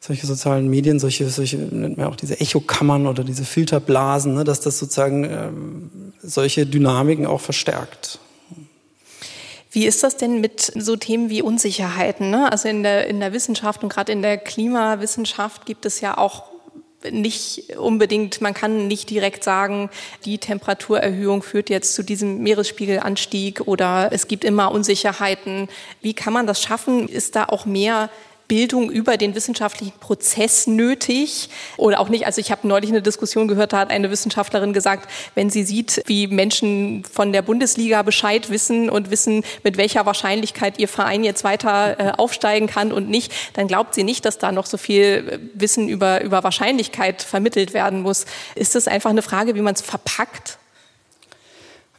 [0.00, 4.44] solche sozialen Medien, solche, solche nennt man auch diese Echokammern oder diese Filterblasen, ne?
[4.44, 5.48] dass das sozusagen äh,
[6.22, 8.18] solche Dynamiken auch verstärkt.
[9.72, 12.30] Wie ist das denn mit so Themen wie Unsicherheiten?
[12.30, 12.50] Ne?
[12.50, 16.49] Also in der, in der Wissenschaft und gerade in der Klimawissenschaft gibt es ja auch
[17.10, 19.90] nicht unbedingt, man kann nicht direkt sagen,
[20.24, 25.68] die Temperaturerhöhung führt jetzt zu diesem Meeresspiegelanstieg oder es gibt immer Unsicherheiten.
[26.02, 27.08] Wie kann man das schaffen?
[27.08, 28.10] Ist da auch mehr
[28.50, 32.26] Bildung über den wissenschaftlichen Prozess nötig oder auch nicht.
[32.26, 36.02] Also ich habe neulich eine Diskussion gehört, da hat eine Wissenschaftlerin gesagt, wenn sie sieht,
[36.06, 41.44] wie Menschen von der Bundesliga Bescheid wissen und wissen, mit welcher Wahrscheinlichkeit ihr Verein jetzt
[41.44, 45.04] weiter äh, aufsteigen kann und nicht, dann glaubt sie nicht, dass da noch so viel
[45.30, 48.26] äh, Wissen über, über Wahrscheinlichkeit vermittelt werden muss.
[48.56, 50.58] Ist das einfach eine Frage, wie man es verpackt?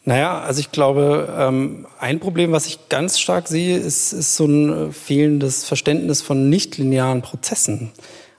[0.03, 4.45] Naja, also ich glaube, ähm, ein Problem, was ich ganz stark sehe, ist, ist so
[4.45, 7.91] ein äh, fehlendes Verständnis von nichtlinearen Prozessen.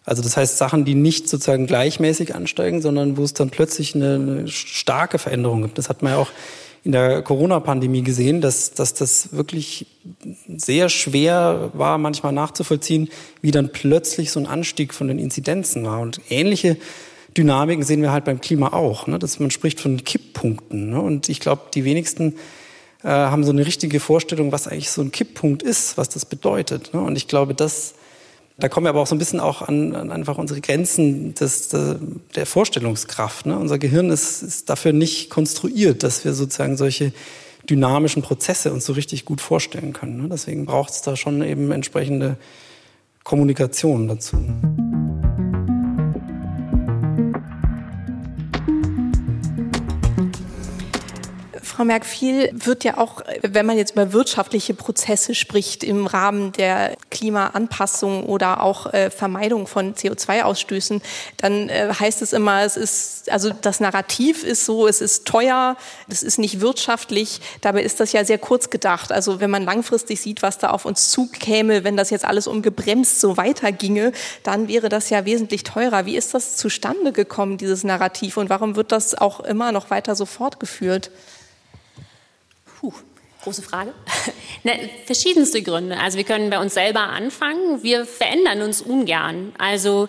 [0.05, 4.49] Also das heißt Sachen, die nicht sozusagen gleichmäßig ansteigen, sondern wo es dann plötzlich eine,
[4.49, 5.79] starke Veränderung gibt.
[5.79, 6.31] Das hat man ja auch
[6.83, 9.87] in der Corona-Pandemie gesehen, dass, dass das wirklich
[10.49, 13.09] sehr schwer war, manchmal nachzuvollziehen,
[13.41, 16.01] wie dann plötzlich so ein Anstieg von den Inzidenzen war.
[16.01, 16.77] Und ähnliche
[17.37, 19.07] Dynamiken sehen wir halt beim Klima auch.
[19.07, 19.19] Ne?
[19.19, 20.91] Dass man spricht von Kipppunkten.
[20.91, 21.01] Ne?
[21.01, 22.35] Und ich glaube, die wenigsten
[23.03, 26.93] äh, haben so eine richtige Vorstellung, was eigentlich so ein Kipppunkt ist, was das bedeutet.
[26.95, 27.01] Ne?
[27.01, 27.95] Und ich glaube, das,
[28.59, 31.69] da kommen wir aber auch so ein bisschen auch an, an einfach unsere Grenzen des,
[31.69, 31.99] der,
[32.35, 33.47] der Vorstellungskraft.
[33.47, 33.59] Ne?
[33.59, 37.13] Unser Gehirn ist, ist dafür nicht konstruiert, dass wir sozusagen solche
[37.69, 40.23] dynamischen Prozesse uns so richtig gut vorstellen können.
[40.23, 40.29] Ne?
[40.31, 42.37] Deswegen braucht es da schon eben entsprechende
[43.25, 44.37] Kommunikation dazu.
[51.83, 56.53] Frau Merck, viel wird ja auch, wenn man jetzt über wirtschaftliche Prozesse spricht, im Rahmen
[56.53, 61.03] der Klimaanpassung oder auch äh, Vermeidung von CO2-Ausstößen,
[61.39, 65.77] dann äh, heißt es immer, es ist, also das Narrativ ist so, es ist teuer,
[66.09, 67.41] es ist nicht wirtschaftlich.
[67.63, 69.11] Dabei ist das ja sehr kurz gedacht.
[69.11, 73.21] Also wenn man langfristig sieht, was da auf uns zukäme, wenn das jetzt alles ungebremst
[73.21, 74.13] so weiterginge,
[74.45, 76.07] dann wäre das ja wesentlich teurer.
[76.07, 78.37] Wie ist das zustande gekommen, dieses Narrativ?
[78.37, 81.11] Und warum wird das auch immer noch weiter so fortgeführt?
[82.83, 82.93] Puh,
[83.45, 83.95] große Frage.
[84.65, 84.73] Na,
[85.07, 85.97] verschiedenste Gründe.
[85.99, 87.81] Also wir können bei uns selber anfangen.
[87.85, 89.55] Wir verändern uns ungern.
[89.57, 90.09] Also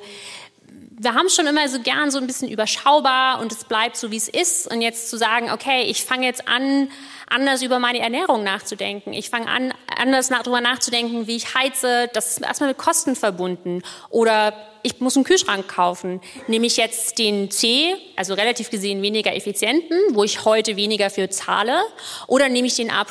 [1.04, 4.18] wir haben schon immer so gern so ein bisschen überschaubar und es bleibt so, wie
[4.18, 4.72] es ist.
[4.72, 6.90] Und jetzt zu sagen, okay, ich fange jetzt an,
[7.30, 9.12] anders über meine Ernährung nachzudenken.
[9.12, 12.10] Ich fange an, anders nach, darüber nachzudenken, wie ich heize.
[12.14, 13.82] Das ist erstmal mit Kosten verbunden.
[14.10, 16.22] Oder ich muss einen Kühlschrank kaufen.
[16.48, 21.30] Nehme ich jetzt den C, also relativ gesehen weniger effizienten, wo ich heute weniger für
[21.30, 21.82] zahle,
[22.28, 23.06] oder nehme ich den A+,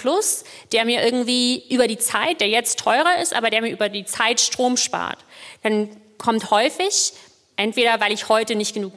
[0.73, 4.05] der mir irgendwie über die Zeit, der jetzt teurer ist, aber der mir über die
[4.05, 5.19] Zeit Strom spart.
[5.63, 7.13] Dann kommt häufig
[7.63, 8.93] Entweder weil ich heute nicht genug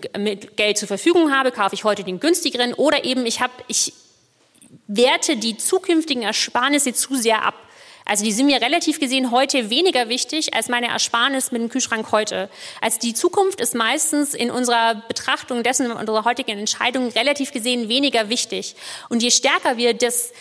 [0.56, 3.94] Geld zur Verfügung habe, kaufe ich heute den günstigeren, oder eben ich habe, ich
[4.88, 7.54] werte die zukünftigen Ersparnisse zu sehr ab.
[8.06, 12.12] Also die sind mir relativ gesehen heute weniger wichtig als meine Ersparnis mit dem Kühlschrank
[12.12, 12.50] heute.
[12.82, 18.30] Also die Zukunft ist meistens in unserer Betrachtung dessen, unserer heutigen Entscheidung relativ gesehen weniger
[18.30, 18.76] wichtig.
[19.10, 20.34] Und je stärker wir das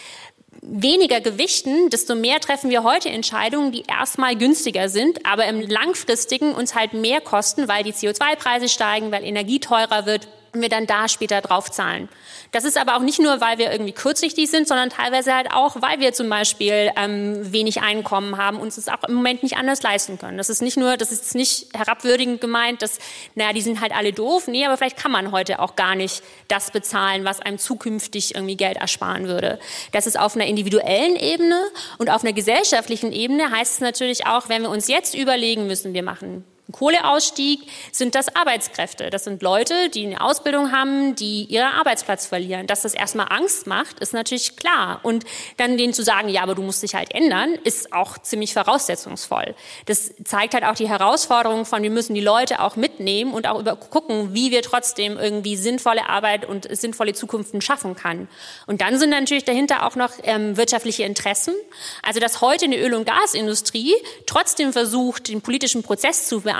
[0.66, 6.55] weniger gewichten, desto mehr treffen wir heute Entscheidungen, die erstmal günstiger sind, aber im langfristigen
[6.55, 10.87] uns halt mehr kosten, weil die CO2-Preise steigen, weil Energie teurer wird und wir dann
[10.87, 12.09] da später draufzahlen.
[12.53, 15.83] Das ist aber auch nicht nur, weil wir irgendwie kurzsichtig sind, sondern teilweise halt auch,
[15.83, 19.83] weil wir zum Beispiel ähm, wenig Einkommen haben, uns es auch im Moment nicht anders
[19.83, 20.38] leisten können.
[20.38, 22.99] Das ist nicht nur, das ist nicht herabwürdigend gemeint, dass,
[23.35, 24.47] naja, die sind halt alle doof.
[24.47, 28.57] Nee, aber vielleicht kann man heute auch gar nicht das bezahlen, was einem zukünftig irgendwie
[28.57, 29.59] Geld ersparen würde.
[29.90, 31.61] Das ist auf einer individuellen Ebene
[31.99, 35.93] und auf einer gesellschaftlichen Ebene heißt es natürlich auch, wenn wir uns jetzt überlegen müssen,
[35.93, 37.61] wir machen Kohleausstieg
[37.92, 39.11] sind das Arbeitskräfte.
[39.11, 42.66] Das sind Leute, die eine Ausbildung haben, die ihren Arbeitsplatz verlieren.
[42.66, 45.00] Dass das erstmal Angst macht, ist natürlich klar.
[45.03, 45.24] Und
[45.59, 49.55] dann denen zu sagen, ja, aber du musst dich halt ändern, ist auch ziemlich voraussetzungsvoll.
[49.85, 53.61] Das zeigt halt auch die Herausforderung von, wir müssen die Leute auch mitnehmen und auch
[53.61, 58.27] über gucken, wie wir trotzdem irgendwie sinnvolle Arbeit und sinnvolle Zukunften schaffen kann.
[58.66, 61.55] Und dann sind natürlich dahinter auch noch ähm, wirtschaftliche Interessen.
[62.03, 63.94] Also, dass heute eine Öl- und Gasindustrie
[64.27, 66.54] trotzdem versucht, den politischen Prozess zu beeinflussen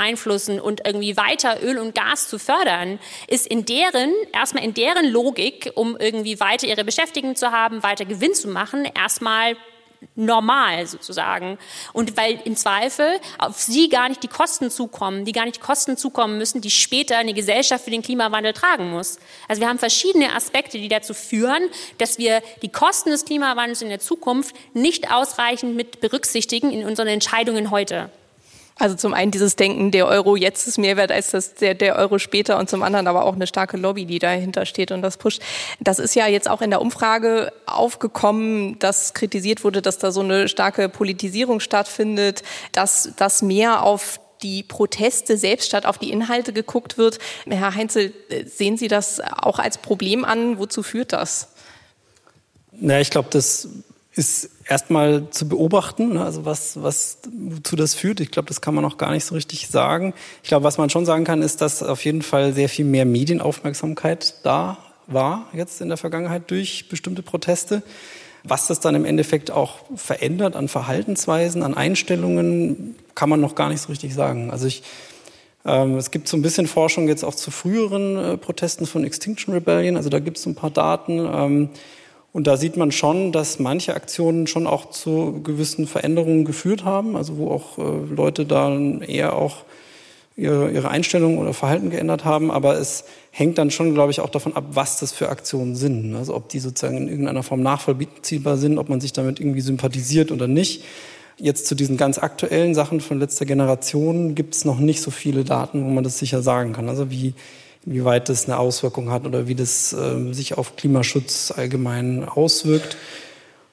[0.61, 5.73] und irgendwie weiter Öl und Gas zu fördern, ist in deren, erstmal in deren Logik,
[5.75, 9.57] um irgendwie weiter ihre Beschäftigten zu haben, weiter Gewinn zu machen, erstmal
[10.17, 11.59] normal sozusagen.
[11.93, 15.97] Und weil im Zweifel auf sie gar nicht die Kosten zukommen, die gar nicht Kosten
[15.97, 19.19] zukommen müssen, die später eine Gesellschaft für den Klimawandel tragen muss.
[19.49, 23.89] Also wir haben verschiedene Aspekte, die dazu führen, dass wir die Kosten des Klimawandels in
[23.89, 28.11] der Zukunft nicht ausreichend mit berücksichtigen in unseren Entscheidungen heute.
[28.77, 31.97] Also zum einen dieses Denken, der Euro jetzt ist mehr wert als das, der, der
[31.97, 35.17] Euro später und zum anderen aber auch eine starke Lobby, die dahinter steht und das
[35.17, 35.41] pusht.
[35.79, 40.23] Das ist ja jetzt auch in der Umfrage aufgekommen, dass kritisiert wurde, dass da so
[40.23, 46.53] eine starke Politisierung stattfindet, dass das mehr auf die Proteste selbst statt auf die Inhalte
[46.53, 47.19] geguckt wird.
[47.47, 48.13] Herr Heinzel,
[48.45, 50.59] sehen Sie das auch als Problem an?
[50.59, 51.49] Wozu führt das?
[52.73, 53.69] Na, ich glaube, das
[54.17, 56.25] ist erstmal zu beobachten, ne?
[56.25, 58.21] also was, was wozu das führt.
[58.21, 60.15] Ich glaube, das kann man auch gar nicht so richtig sagen.
[60.43, 63.05] Ich glaube, was man schon sagen kann, ist, dass auf jeden Fall sehr viel mehr
[63.05, 67.83] Medienaufmerksamkeit da war jetzt in der Vergangenheit durch bestimmte Proteste.
[68.43, 73.71] Was das dann im Endeffekt auch verändert an Verhaltensweisen, an Einstellungen, kann man noch gar
[73.71, 74.51] nicht so richtig sagen.
[74.51, 74.83] Also ich,
[75.65, 79.55] ähm, es gibt so ein bisschen Forschung jetzt auch zu früheren äh, Protesten von Extinction
[79.55, 79.97] Rebellion.
[79.97, 81.19] Also da gibt es ein paar Daten.
[81.19, 81.69] Ähm,
[82.35, 87.15] und da sieht man schon, dass manche Aktionen schon auch zu gewissen Veränderungen geführt haben,
[87.15, 89.59] also wo auch äh, Leute dann eher auch
[90.35, 92.51] ihre, ihre Einstellung oder Verhalten geändert haben.
[92.51, 96.17] Aber es hängt dann schon, glaube ich, auch davon ab, was das für Aktionen sind.
[96.17, 100.33] Also ob die sozusagen in irgendeiner Form nachvollziehbar sind, ob man sich damit irgendwie sympathisiert
[100.33, 100.83] oder nicht.
[101.39, 105.45] Jetzt zu diesen ganz aktuellen Sachen von letzter Generation gibt es noch nicht so viele
[105.45, 106.89] Daten, wo man das sicher sagen kann.
[106.89, 107.33] Also wie
[107.87, 112.97] wie weit das eine Auswirkung hat oder wie das äh, sich auf Klimaschutz allgemein auswirkt.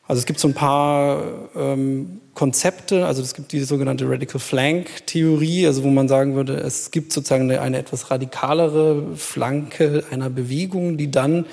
[0.07, 1.23] Also es gibt so ein paar
[1.55, 6.57] ähm, Konzepte, also es gibt die sogenannte Radical Flank Theorie, also wo man sagen würde,
[6.57, 11.45] es gibt sozusagen eine, eine etwas radikalere Flanke einer Bewegung, die dann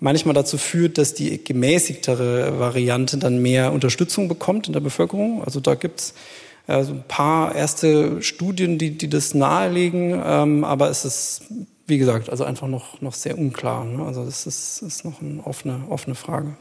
[0.00, 5.44] manchmal dazu führt, dass die gemäßigtere Variante dann mehr Unterstützung bekommt in der Bevölkerung.
[5.44, 6.14] Also da gibt's
[6.66, 11.42] äh, so ein paar erste Studien, die, die das nahelegen, ähm, aber es ist
[11.86, 13.84] wie gesagt, also einfach noch, noch sehr unklar.
[13.84, 14.04] Ne?
[14.04, 16.56] Also das ist, ist noch eine offene, offene Frage.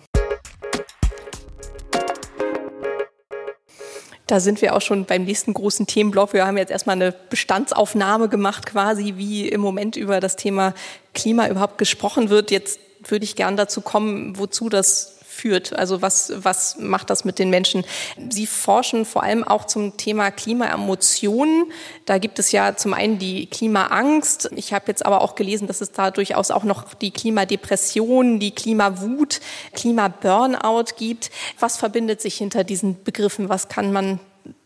[4.28, 6.32] Da sind wir auch schon beim nächsten großen Themenblock.
[6.32, 10.74] Wir haben jetzt erstmal eine Bestandsaufnahme gemacht, quasi wie im Moment über das Thema
[11.14, 12.50] Klima überhaupt gesprochen wird.
[12.50, 15.74] Jetzt würde ich gern dazu kommen, wozu das führt.
[15.74, 17.84] Also was, was macht das mit den Menschen?
[18.30, 21.72] Sie forschen vor allem auch zum Thema Klimaemotionen.
[22.06, 24.52] Da gibt es ja zum einen die Klimaangst.
[24.56, 28.52] Ich habe jetzt aber auch gelesen, dass es da durchaus auch noch die Klimadepression, die
[28.52, 29.42] Klimawut,
[29.74, 31.32] Klimaburnout gibt.
[31.60, 33.50] Was verbindet sich hinter diesen Begriffen?
[33.50, 34.20] Was kann man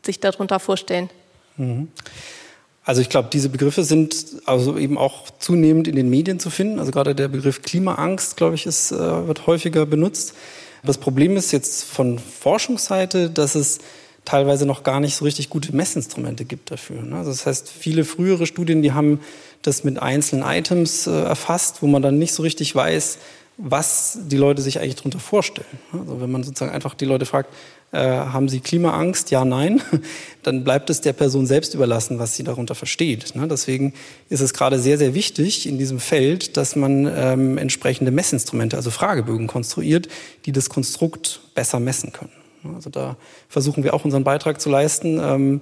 [0.06, 1.10] sich darunter vorstellen?
[1.58, 1.90] Mhm.
[2.84, 6.80] Also ich glaube, diese Begriffe sind also eben auch zunehmend in den Medien zu finden.
[6.80, 10.36] Also gerade der Begriff Klimaangst, glaube ich, ist, äh, wird häufiger benutzt.
[10.86, 13.80] Das Problem ist jetzt von Forschungsseite, dass es
[14.26, 17.02] teilweise noch gar nicht so richtig gute Messinstrumente gibt dafür.
[17.04, 17.16] Ne?
[17.16, 19.20] Also das heißt, viele frühere Studien, die haben
[19.62, 23.20] das mit einzelnen Items äh, erfasst, wo man dann nicht so richtig weiß,
[23.58, 25.80] was die Leute sich eigentlich darunter vorstellen.
[25.94, 27.54] Also wenn man sozusagen einfach die Leute fragt,
[27.96, 29.32] äh, haben sie Klimaangst?
[29.32, 29.82] Ja, nein.
[30.44, 33.36] Dann bleibt es der Person selbst überlassen, was sie darunter versteht.
[33.36, 33.48] Ne?
[33.48, 33.94] Deswegen
[34.30, 38.92] ist es gerade sehr, sehr wichtig in diesem Feld, dass man ähm, entsprechende Messinstrumente, also
[38.92, 40.08] Fragebögen konstruiert,
[40.46, 42.32] die das Konstrukt besser messen können.
[42.76, 43.16] Also da
[43.48, 45.20] versuchen wir auch unseren Beitrag zu leisten.
[45.20, 45.62] Ähm,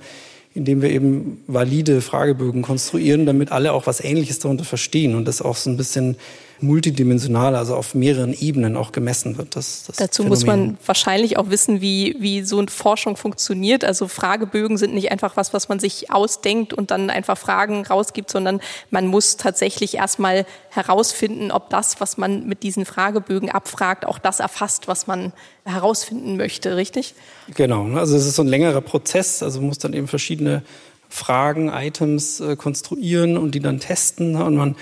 [0.55, 5.41] indem wir eben valide Fragebögen konstruieren, damit alle auch was Ähnliches darunter verstehen und das
[5.41, 6.15] auch so ein bisschen
[6.59, 9.55] multidimensional, also auf mehreren Ebenen auch gemessen wird.
[9.55, 10.29] Das, das Dazu Phänomen.
[10.29, 13.83] muss man wahrscheinlich auch wissen, wie, wie so eine Forschung funktioniert.
[13.83, 18.31] Also Fragebögen sind nicht einfach was, was man sich ausdenkt und dann einfach Fragen rausgibt,
[18.31, 24.19] sondern man muss tatsächlich erstmal herausfinden, ob das, was man mit diesen Fragebögen abfragt, auch
[24.19, 25.33] das erfasst, was man
[25.65, 27.15] herausfinden möchte, richtig?
[27.55, 30.63] Genau, also es ist so ein längerer Prozess, also man muss dann eben verschiedene
[31.09, 34.75] Fragen, Items äh, konstruieren und die dann testen und man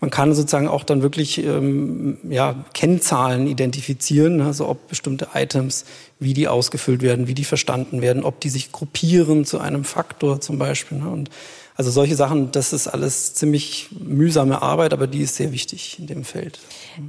[0.00, 5.84] man kann sozusagen auch dann wirklich ähm, ja, Kennzahlen identifizieren, also ob bestimmte Items,
[6.20, 10.40] wie die ausgefüllt werden, wie die verstanden werden, ob die sich gruppieren zu einem Faktor
[10.40, 10.98] zum Beispiel.
[10.98, 11.08] Ne?
[11.08, 11.30] Und
[11.74, 16.08] also solche Sachen, das ist alles ziemlich mühsame Arbeit, aber die ist sehr wichtig in
[16.08, 16.58] dem Feld.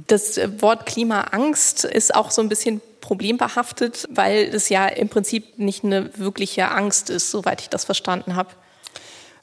[0.06, 5.84] Das Wort Klimaangst ist auch so ein bisschen problembehaftet, weil es ja im Prinzip nicht
[5.84, 8.50] eine wirkliche Angst ist, soweit ich das verstanden habe.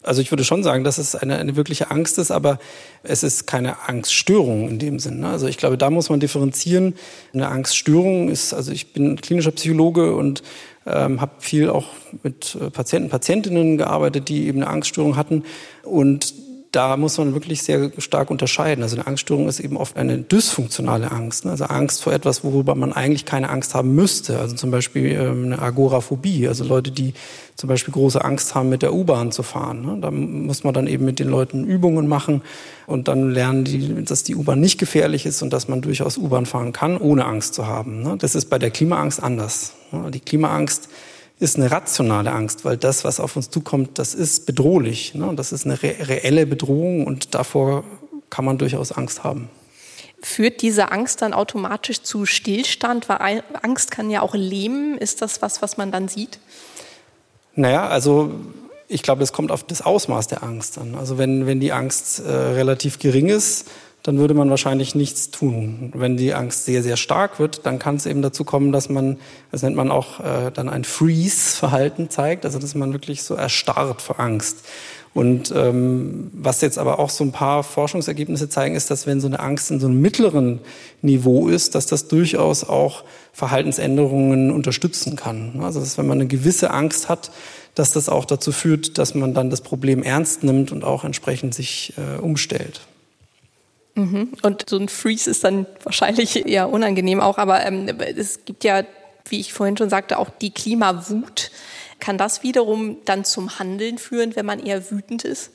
[0.03, 2.59] Also ich würde schon sagen, dass es eine, eine wirkliche Angst ist, aber
[3.03, 5.19] es ist keine Angststörung in dem Sinn.
[5.19, 5.27] Ne?
[5.27, 6.95] Also ich glaube, da muss man differenzieren.
[7.33, 10.43] Eine Angststörung ist, also ich bin klinischer Psychologe und
[10.85, 11.87] ähm, habe viel auch
[12.23, 15.43] mit äh, Patienten, Patientinnen gearbeitet, die eben eine Angststörung hatten
[15.83, 16.33] und
[16.77, 18.83] da muss man wirklich sehr stark unterscheiden.
[18.83, 21.45] Also eine Angststörung ist eben oft eine dysfunktionale Angst.
[21.45, 21.51] Ne?
[21.51, 24.37] Also Angst vor etwas, worüber man eigentlich keine Angst haben müsste.
[24.37, 26.47] Also zum Beispiel ähm, eine Agoraphobie.
[26.47, 27.15] Also Leute, die
[27.55, 29.81] zum Beispiel große Angst haben, mit der U-Bahn zu fahren.
[29.81, 29.97] Ne?
[29.99, 32.43] Da muss man dann eben mit den Leuten Übungen machen
[32.85, 36.45] und dann lernen die, dass die U-Bahn nicht gefährlich ist und dass man durchaus U-Bahn
[36.45, 38.03] fahren kann, ohne Angst zu haben.
[38.03, 38.17] Ne?
[38.19, 39.73] Das ist bei der Klimaangst anders.
[40.13, 40.89] Die Klimaangst
[41.39, 45.13] ist eine rationale Angst, weil das, was auf uns zukommt, das ist bedrohlich.
[45.13, 45.33] Ne?
[45.35, 47.83] Das ist eine re reelle Bedrohung und davor
[48.29, 49.49] kann man durchaus Angst haben.
[50.21, 53.07] Führt diese Angst dann automatisch zu Stillstand?
[53.07, 54.97] Weil Angst kann ja auch lähmen.
[54.97, 56.39] Ist das was, was man dann sieht?
[57.53, 58.31] Naja, also
[58.87, 60.95] ich glaube, es kommt auf das Ausmaß der Angst an.
[60.95, 63.67] Also wenn, wenn die Angst äh, relativ gering ist,
[64.07, 65.91] dann würde man wahrscheinlich nichts tun.
[65.93, 69.17] Wenn die Angst sehr, sehr stark wird, dann kann es eben dazu kommen, dass man,
[69.51, 74.01] das nennt man auch äh, dann ein Freeze-Verhalten zeigt, also dass man wirklich so erstarrt
[74.01, 74.63] vor Angst.
[75.13, 79.27] Und ähm, was jetzt aber auch so ein paar Forschungsergebnisse zeigen, ist, dass wenn so
[79.27, 80.61] eine Angst in so einem mittleren
[81.01, 85.59] Niveau ist, dass das durchaus auch Verhaltensänderungen unterstützen kann.
[85.59, 87.29] Also dass wenn man eine gewisse Angst hat,
[87.75, 91.53] dass das auch dazu führt, dass man dann das Problem ernst nimmt und auch entsprechend
[91.53, 92.87] sich äh, umstellt.
[93.97, 98.83] Und so ein Freeze ist dann wahrscheinlich eher unangenehm auch, aber ähm, es gibt ja,
[99.27, 101.51] wie ich vorhin schon sagte, auch die Klimawut.
[101.99, 105.49] Kann das wiederum dann zum Handeln führen, wenn man eher wütend ist?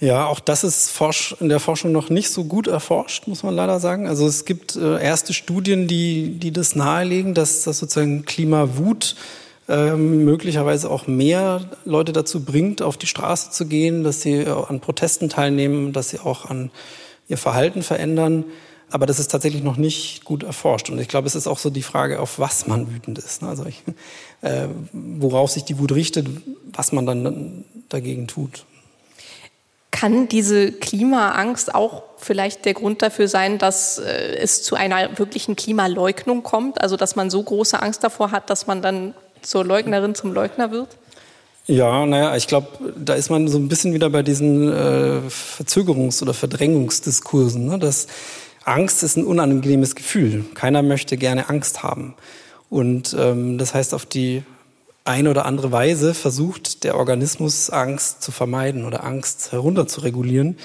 [0.00, 0.92] Ja, auch das ist
[1.38, 4.08] in der Forschung noch nicht so gut erforscht, muss man leider sagen.
[4.08, 9.14] Also es gibt äh, erste Studien, die, die das nahelegen, dass das sozusagen Klimawut
[9.68, 14.80] ähm, möglicherweise auch mehr Leute dazu bringt, auf die Straße zu gehen, dass sie an
[14.80, 16.72] Protesten teilnehmen, dass sie auch an
[17.28, 18.44] ihr Verhalten verändern.
[18.90, 20.90] Aber das ist tatsächlich noch nicht gut erforscht.
[20.90, 23.40] Und ich glaube, es ist auch so die Frage, auf was man wütend ist.
[23.40, 23.48] Ne?
[23.48, 23.82] Also ich,
[24.42, 26.26] äh, worauf sich die Wut richtet,
[26.72, 28.66] was man dann dagegen tut.
[29.90, 35.56] Kann diese Klimaangst auch vielleicht der Grund dafür sein, dass äh, es zu einer wirklichen
[35.56, 36.80] Klimaleugnung kommt?
[36.82, 40.70] Also dass man so große Angst davor hat, dass man dann zur Leugnerin, zum Leugner
[40.70, 40.98] wird?
[41.66, 46.20] Ja, naja, ich glaube, da ist man so ein bisschen wieder bei diesen äh, Verzögerungs-
[46.20, 47.66] oder Verdrängungsdiskursen.
[47.66, 47.78] Ne?
[47.78, 48.08] Das
[48.64, 50.44] Angst ist ein unangenehmes Gefühl.
[50.54, 52.14] Keiner möchte gerne Angst haben.
[52.68, 54.42] Und ähm, das heißt, auf die
[55.04, 60.56] eine oder andere Weise versucht der Organismus Angst zu vermeiden oder Angst herunterzuregulieren.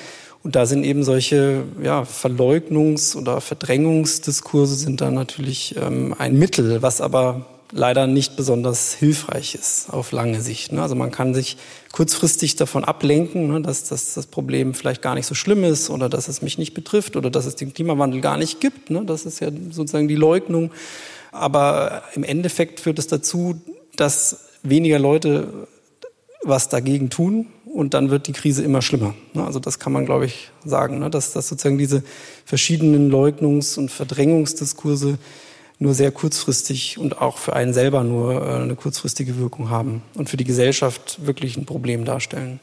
[0.43, 6.81] Und da sind eben solche ja, Verleugnungs- oder Verdrängungsdiskurse sind da natürlich ähm, ein Mittel,
[6.81, 10.71] was aber leider nicht besonders hilfreich ist auf lange Sicht.
[10.71, 10.81] Ne?
[10.81, 11.57] Also man kann sich
[11.91, 16.09] kurzfristig davon ablenken, ne, dass, dass das Problem vielleicht gar nicht so schlimm ist oder
[16.09, 18.89] dass es mich nicht betrifft oder dass es den Klimawandel gar nicht gibt.
[18.89, 19.03] Ne?
[19.05, 20.71] Das ist ja sozusagen die Leugnung.
[21.31, 23.61] Aber im Endeffekt führt es dazu,
[23.95, 25.67] dass weniger Leute
[26.43, 29.13] was dagegen tun und dann wird die Krise immer schlimmer.
[29.35, 32.03] Also das kann man, glaube ich, sagen, dass, dass sozusagen diese
[32.45, 35.17] verschiedenen Leugnungs- und Verdrängungsdiskurse
[35.79, 40.29] nur sehr kurzfristig und auch für einen selber nur äh, eine kurzfristige Wirkung haben und
[40.29, 42.59] für die Gesellschaft wirklich ein Problem darstellen.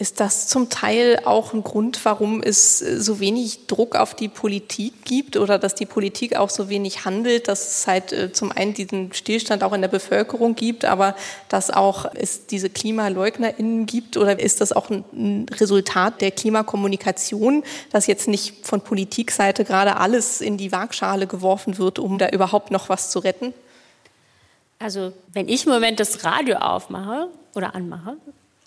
[0.00, 4.28] Ist das zum Teil auch ein Grund, warum es äh, so wenig Druck auf die
[4.28, 8.52] Politik gibt oder dass die Politik auch so wenig handelt, dass es halt äh, zum
[8.52, 11.16] einen diesen Stillstand auch in der Bevölkerung gibt, aber
[11.48, 18.06] dass auch es diese KlimaleugnerInnen gibt oder ist das auch ein Resultat der Klimakommunikation, dass
[18.06, 22.88] jetzt nicht von Politikseite gerade alles in die Waagschale geworfen wird, um da überhaupt noch
[22.88, 23.52] was zu retten?
[24.78, 28.16] Also wenn ich im Moment das Radio aufmache oder anmache,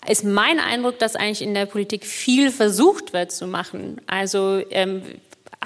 [0.06, 4.00] ist mein Eindruck, dass eigentlich in der Politik viel versucht wird zu machen.
[4.06, 5.02] Also ähm,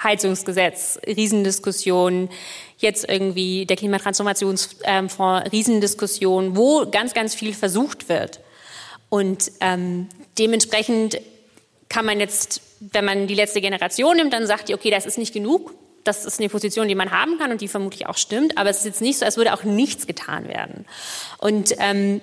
[0.02, 2.28] Heizungsgesetz, Riesendiskussion,
[2.78, 8.40] jetzt irgendwie der Klimatransformationsfonds, Riesendiskussion, wo ganz, ganz viel versucht wird.
[9.08, 10.08] Und ähm,
[10.38, 11.20] dementsprechend
[11.88, 15.18] kann man jetzt, wenn man die letzte Generation nimmt, dann sagt die, okay, das ist
[15.18, 15.72] nicht genug.
[16.04, 18.58] Das ist eine Position, die man haben kann und die vermutlich auch stimmt.
[18.58, 20.84] Aber es ist jetzt nicht so, als würde auch nichts getan werden.
[21.38, 22.20] Und ähm,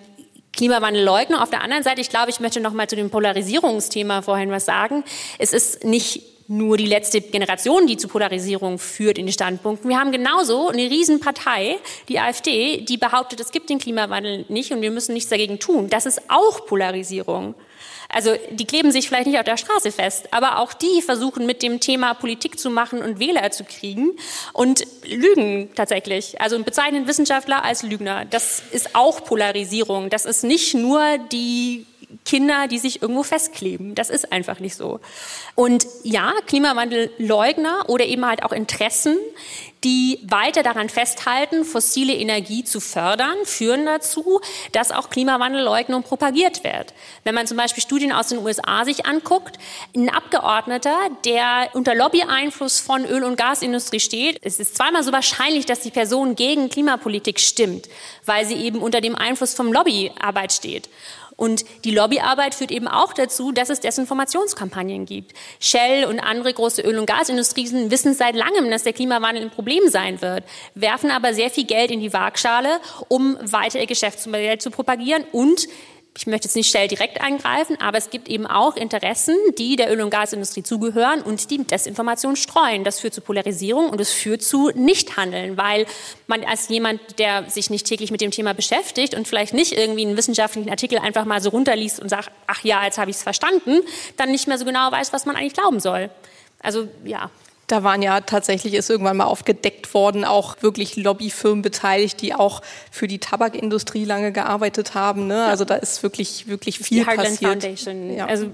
[0.53, 4.51] Klimawandelleugner auf der anderen Seite, ich glaube, ich möchte noch mal zu dem Polarisierungsthema vorhin
[4.51, 5.03] was sagen.
[5.39, 9.89] Es ist nicht nur die letzte Generation, die zu Polarisierung führt in den Standpunkten.
[9.89, 11.77] Wir haben genauso eine Riesenpartei,
[12.09, 15.89] die AfD, die behauptet, es gibt den Klimawandel nicht und wir müssen nichts dagegen tun.
[15.89, 17.55] Das ist auch Polarisierung.
[18.13, 21.63] Also die kleben sich vielleicht nicht auf der Straße fest, aber auch die versuchen mit
[21.63, 24.11] dem Thema Politik zu machen und Wähler zu kriegen
[24.53, 26.39] und lügen tatsächlich.
[26.39, 28.25] Also bezeichnen Wissenschaftler als Lügner.
[28.25, 30.11] Das ist auch Polarisierung.
[30.11, 31.87] Das ist nicht nur die
[32.25, 33.95] Kinder, die sich irgendwo festkleben.
[33.95, 34.99] Das ist einfach nicht so.
[35.55, 39.17] Und ja, Klimawandelleugner oder eben halt auch Interessen,
[39.83, 44.39] die weiter daran festhalten, fossile Energie zu fördern, führen dazu,
[44.71, 46.93] dass auch Klimawandelleugnung propagiert wird.
[47.23, 49.57] Wenn man zum Beispiel Studien aus den USA sich anguckt,
[49.95, 50.95] ein Abgeordneter,
[51.25, 55.91] der unter Lobbyeinfluss von Öl- und Gasindustrie steht, es ist zweimal so wahrscheinlich, dass die
[55.91, 57.89] Person gegen Klimapolitik stimmt,
[58.25, 60.89] weil sie eben unter dem Einfluss vom Lobbyarbeit steht.
[61.35, 65.33] Und die Lobbyarbeit führt eben auch dazu, dass es Desinformationskampagnen gibt.
[65.59, 69.87] Shell und andere große Öl- und Gasindustrien wissen seit langem, dass der Klimawandel ein Problem
[69.87, 70.43] sein wird,
[70.75, 75.67] werfen aber sehr viel Geld in die Waagschale, um weiter ihr Geschäftsmodell zu propagieren und
[76.15, 79.91] ich möchte jetzt nicht Shell direkt eingreifen, aber es gibt eben auch Interessen, die der
[79.91, 82.83] Öl- und Gasindustrie zugehören und die Desinformation streuen.
[82.83, 85.87] Das führt zu Polarisierung und es führt zu Nichthandeln, weil
[86.27, 90.05] man als jemand, der sich nicht täglich mit dem Thema beschäftigt und vielleicht nicht irgendwie
[90.05, 93.23] einen wissenschaftlichen Artikel einfach mal so runterliest und sagt, ach ja, jetzt habe ich es
[93.23, 93.81] verstanden,
[94.17, 96.11] dann nicht mehr so genau weiß, was man eigentlich glauben soll.
[96.59, 97.31] Also ja,
[97.67, 102.61] da waren ja tatsächlich, ist irgendwann mal aufgedeckt worden, auch wirklich Lobbyfirmen beteiligt, die auch
[102.91, 105.27] für die Tabakindustrie lange gearbeitet haben.
[105.27, 105.45] Ne?
[105.45, 107.63] Also da ist wirklich, wirklich viel die Heartland passiert.
[107.63, 108.13] Foundation.
[108.13, 108.25] Ja.
[108.25, 108.47] Also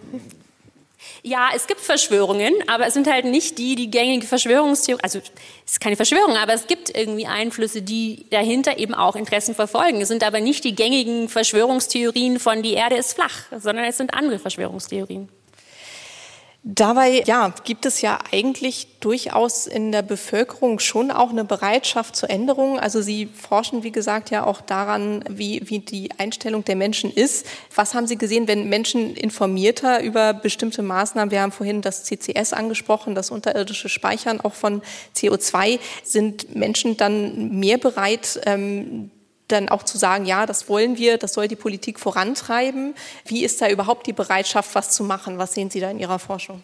[1.23, 5.01] ja, es gibt Verschwörungen, aber es sind halt nicht die, die gängige Verschwörungstheorie.
[5.03, 5.19] Also
[5.65, 10.01] es ist keine Verschwörung, aber es gibt irgendwie Einflüsse, die dahinter eben auch Interessen verfolgen.
[10.01, 14.13] Es sind aber nicht die gängigen Verschwörungstheorien von die Erde ist flach, sondern es sind
[14.13, 15.29] andere Verschwörungstheorien.
[16.61, 22.29] Dabei ja, gibt es ja eigentlich durchaus in der Bevölkerung schon auch eine Bereitschaft zur
[22.29, 22.77] Änderung.
[22.77, 27.45] Also Sie forschen, wie gesagt, ja auch daran, wie, wie die Einstellung der Menschen ist.
[27.73, 32.51] Was haben Sie gesehen, wenn Menschen informierter über bestimmte Maßnahmen, wir haben vorhin das CCS
[32.51, 34.81] angesprochen, das unterirdische Speichern auch von
[35.15, 39.11] CO2, sind Menschen dann mehr bereit, ähm,
[39.51, 42.95] dann auch zu sagen, ja, das wollen wir, das soll die Politik vorantreiben.
[43.25, 45.37] Wie ist da überhaupt die Bereitschaft, was zu machen?
[45.37, 46.63] Was sehen Sie da in Ihrer Forschung?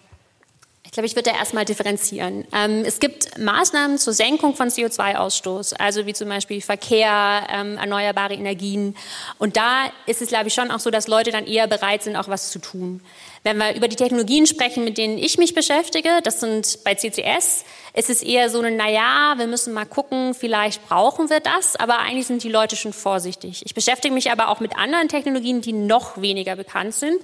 [0.86, 2.46] Ich glaube, ich würde da erstmal differenzieren.
[2.54, 8.36] Ähm, es gibt Maßnahmen zur Senkung von CO2-Ausstoß, also wie zum Beispiel Verkehr, ähm, erneuerbare
[8.36, 8.96] Energien.
[9.40, 12.16] Und da ist es, glaube ich, schon auch so, dass Leute dann eher bereit sind,
[12.16, 13.02] auch was zu tun.
[13.46, 17.64] Wenn wir über die Technologien sprechen, mit denen ich mich beschäftige, das sind bei CCS,
[17.94, 22.00] ist es eher so ein, naja, wir müssen mal gucken, vielleicht brauchen wir das, aber
[22.00, 23.62] eigentlich sind die Leute schon vorsichtig.
[23.64, 27.22] Ich beschäftige mich aber auch mit anderen Technologien, die noch weniger bekannt sind,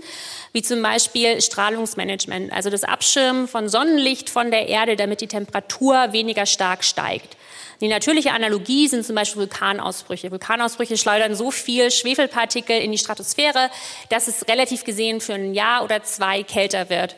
[0.54, 6.14] wie zum Beispiel Strahlungsmanagement, also das Abschirmen von Sonnenlicht von der Erde, damit die Temperatur
[6.14, 7.36] weniger stark steigt.
[7.82, 10.30] Die natürliche Analogie sind zum Beispiel Vulkanausbrüche.
[10.30, 13.72] Vulkanausbrüche schleudern so viel Schwefelpartikel in die Stratosphäre,
[14.10, 17.16] dass es relativ gesehen für ein Jahr oder zwei kälter wird.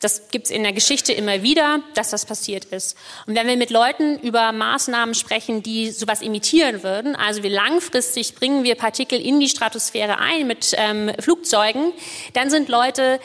[0.00, 2.98] Das gibt es in der Geschichte immer wieder, dass das passiert ist.
[3.26, 8.34] Und wenn wir mit Leuten über Maßnahmen sprechen, die sowas imitieren würden, also wie langfristig
[8.34, 11.92] bringen wir Partikel in die Stratosphäre ein mit ähm, Flugzeugen,
[12.34, 13.20] dann sind Leute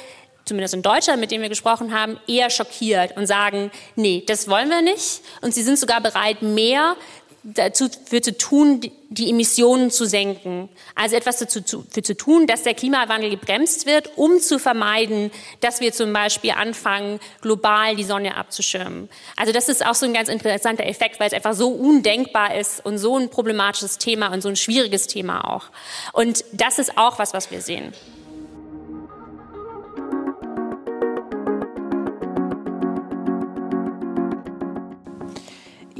[0.52, 4.68] zumindest in Deutschland, mit denen wir gesprochen haben, eher schockiert und sagen, nee, das wollen
[4.68, 5.22] wir nicht.
[5.39, 6.97] Und sie sind sogar bereit, mehr
[7.43, 10.68] dazu für zu tun, die Emissionen zu senken.
[10.93, 15.32] Also etwas dazu für zu tun, dass der Klimawandel gebremst wird, um zu vermeiden,
[15.62, 19.08] dass wir zum Beispiel anfangen, global die Sonne abzuschirmen.
[19.38, 22.86] Also das ist auch so ein ganz interessanter Effekt, weil es einfach so undenkbar ist
[22.86, 25.68] und so ein problematisches Thema und so ein schwieriges Thema auch.
[26.12, 27.93] Und das ist auch was, was wir sehen.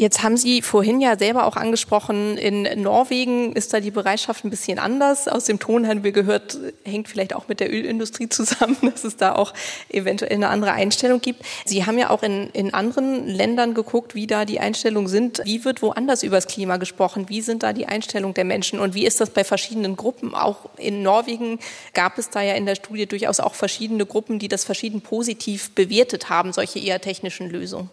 [0.02, 4.50] Jetzt haben Sie vorhin ja selber auch angesprochen, in Norwegen ist da die Bereitschaft ein
[4.50, 5.28] bisschen anders.
[5.28, 9.18] Aus dem Ton haben wir gehört, hängt vielleicht auch mit der Ölindustrie zusammen, dass es
[9.18, 9.54] da auch
[9.90, 11.46] eventuell eine andere Einstellung gibt.
[11.66, 15.40] Sie haben ja auch in, in anderen Ländern geguckt, wie da die Einstellungen sind.
[15.46, 17.30] Wie wird woanders über das Klima gesprochen?
[17.30, 18.80] Wie sind da die Einstellungen der Menschen?
[18.80, 20.34] Und wie ist das bei verschiedenen Gruppen?
[20.34, 21.60] Auch in Norwegen
[21.94, 25.76] gab es da ja in der Studie durchaus auch verschiedene Gruppen, die das verschieden positiv
[25.76, 27.92] bewertet haben, solche eher technischen Lösungen.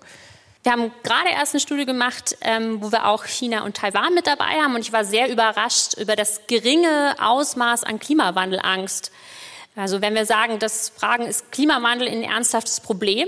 [0.69, 4.27] Wir haben gerade erst eine Studie gemacht, ähm, wo wir auch China und Taiwan mit
[4.27, 4.75] dabei haben.
[4.75, 9.11] Und ich war sehr überrascht über das geringe Ausmaß an Klimawandelangst.
[9.77, 13.27] Also wenn wir sagen, das Fragen ist Klimawandel ein ernsthaftes Problem,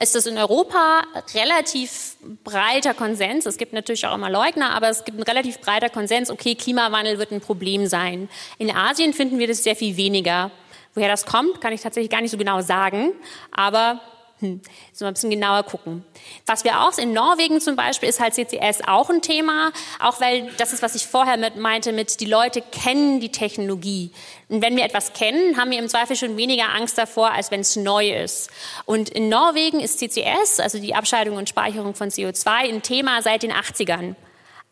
[0.00, 3.46] ist das in Europa relativ breiter Konsens.
[3.46, 7.18] Es gibt natürlich auch immer Leugner, aber es gibt ein relativ breiter Konsens, okay, Klimawandel
[7.20, 8.28] wird ein Problem sein.
[8.58, 10.50] In Asien finden wir das sehr viel weniger.
[10.96, 13.12] Woher das kommt, kann ich tatsächlich gar nicht so genau sagen,
[13.52, 14.00] aber
[14.40, 14.60] hm,
[14.92, 16.04] so ein bisschen genauer gucken.
[16.46, 20.50] Was wir auch in Norwegen zum Beispiel ist halt CCS auch ein Thema, auch weil
[20.56, 24.10] das ist, was ich vorher mit meinte, mit die Leute kennen die Technologie.
[24.48, 27.60] Und wenn wir etwas kennen, haben wir im Zweifel schon weniger Angst davor, als wenn
[27.60, 28.50] es neu ist.
[28.84, 33.42] Und in Norwegen ist CCS, also die Abscheidung und Speicherung von CO2, ein Thema seit
[33.42, 34.16] den 80ern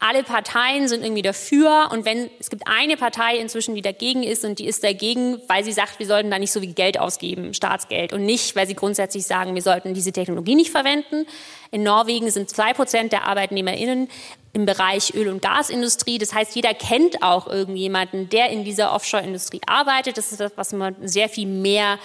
[0.01, 4.45] alle Parteien sind irgendwie dafür und wenn es gibt eine Partei inzwischen, die dagegen ist
[4.45, 7.53] und die ist dagegen, weil sie sagt, wir sollten da nicht so viel Geld ausgeben,
[7.53, 11.27] Staatsgeld und nicht, weil sie grundsätzlich sagen, wir sollten diese Technologie nicht verwenden.
[11.73, 14.09] In Norwegen sind zwei Prozent der ArbeitnehmerInnen
[14.53, 16.19] im Bereich Öl- und Gasindustrie.
[16.19, 20.17] Das heißt, jeder kennt auch irgendjemanden, der in dieser Offshore-Industrie arbeitet.
[20.17, 21.99] Das ist das, was man sehr viel mehr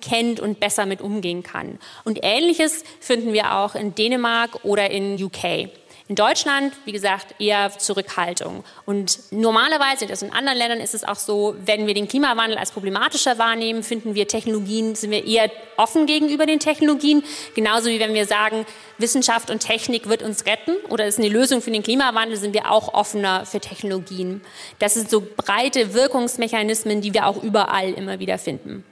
[0.00, 1.78] kennt und besser mit umgehen kann.
[2.04, 5.70] Und Ähnliches finden wir auch in Dänemark oder in UK.
[6.12, 8.64] In Deutschland, wie gesagt, eher Zurückhaltung.
[8.84, 12.70] Und normalerweise, also in anderen Ländern ist es auch so, wenn wir den Klimawandel als
[12.70, 17.24] problematischer wahrnehmen, finden wir Technologien, sind wir eher offen gegenüber den Technologien.
[17.54, 18.66] Genauso wie wenn wir sagen,
[18.98, 22.70] Wissenschaft und Technik wird uns retten oder ist eine Lösung für den Klimawandel, sind wir
[22.70, 24.42] auch offener für Technologien.
[24.80, 28.84] Das sind so breite Wirkungsmechanismen, die wir auch überall immer wieder finden.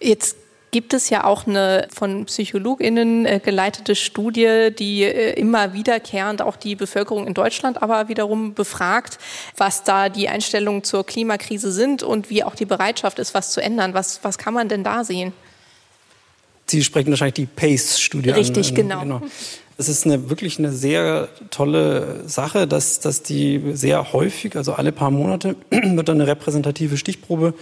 [0.00, 0.38] Jetzt
[0.72, 6.56] gibt es ja auch eine von PsychologInnen äh, geleitete Studie, die äh, immer wiederkehrend auch
[6.56, 9.18] die Bevölkerung in Deutschland aber wiederum befragt,
[9.56, 13.62] was da die Einstellungen zur Klimakrise sind und wie auch die Bereitschaft ist, was zu
[13.62, 13.94] ändern.
[13.94, 15.32] Was, was kann man denn da sehen?
[16.66, 18.38] Sie sprechen wahrscheinlich die PACE-Studie an.
[18.38, 19.00] Richtig, genau.
[19.00, 19.22] genau.
[19.76, 24.92] Es ist eine, wirklich eine sehr tolle Sache, dass, dass die sehr häufig, also alle
[24.92, 27.52] paar Monate, wird dann eine repräsentative Stichprobe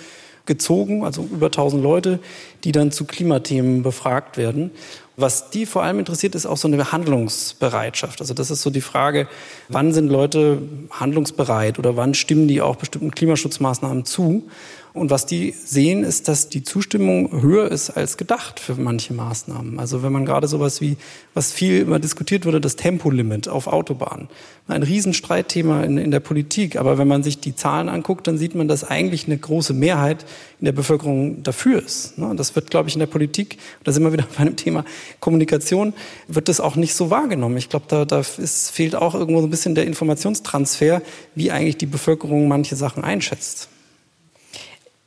[0.50, 2.18] gezogen, also über 1000 Leute,
[2.64, 4.72] die dann zu Klimathemen befragt werden.
[5.16, 8.20] Was die vor allem interessiert, ist auch so eine Handlungsbereitschaft.
[8.20, 9.28] Also das ist so die Frage,
[9.68, 14.48] wann sind Leute handlungsbereit oder wann stimmen die auch bestimmten Klimaschutzmaßnahmen zu?
[14.92, 19.78] Und was die sehen, ist, dass die Zustimmung höher ist als gedacht für manche Maßnahmen.
[19.78, 20.96] Also wenn man gerade sowas wie,
[21.32, 24.28] was viel immer diskutiert wurde, das Tempolimit auf Autobahnen.
[24.66, 26.76] Ein Riesenstreitthema in, in der Politik.
[26.76, 30.24] Aber wenn man sich die Zahlen anguckt, dann sieht man, dass eigentlich eine große Mehrheit
[30.58, 32.18] in der Bevölkerung dafür ist.
[32.18, 32.34] Ne?
[32.34, 34.84] Das wird, glaube ich, in der Politik, da sind wir wieder bei einem Thema
[35.20, 35.94] Kommunikation,
[36.26, 37.56] wird das auch nicht so wahrgenommen.
[37.58, 41.00] Ich glaube, da, da ist, fehlt auch irgendwo so ein bisschen der Informationstransfer,
[41.36, 43.68] wie eigentlich die Bevölkerung manche Sachen einschätzt.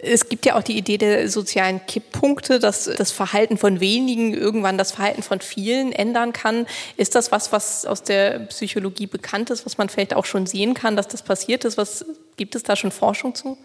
[0.06, 4.78] Es gibt ja auch die Idee der sozialen Kipppunkte, dass das Verhalten von wenigen irgendwann
[4.78, 6.66] das Verhalten von vielen ändern kann.
[6.98, 10.74] Ist das was, was aus der Psychologie bekannt ist, was man vielleicht auch schon sehen
[10.74, 11.78] kann, dass das passiert ist?
[11.78, 13.58] Was gibt es da schon Forschung zu?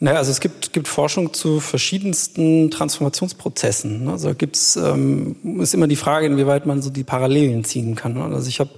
[0.00, 4.08] Naja, also es gibt, gibt Forschung zu verschiedensten Transformationsprozessen.
[4.08, 8.16] Also gibt's ähm, ist immer die Frage, inwieweit man so die Parallelen ziehen kann.
[8.16, 8.70] Also ich habe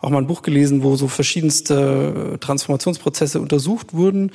[0.00, 4.32] auch mal ein Buch gelesen, wo so verschiedenste Transformationsprozesse untersucht wurden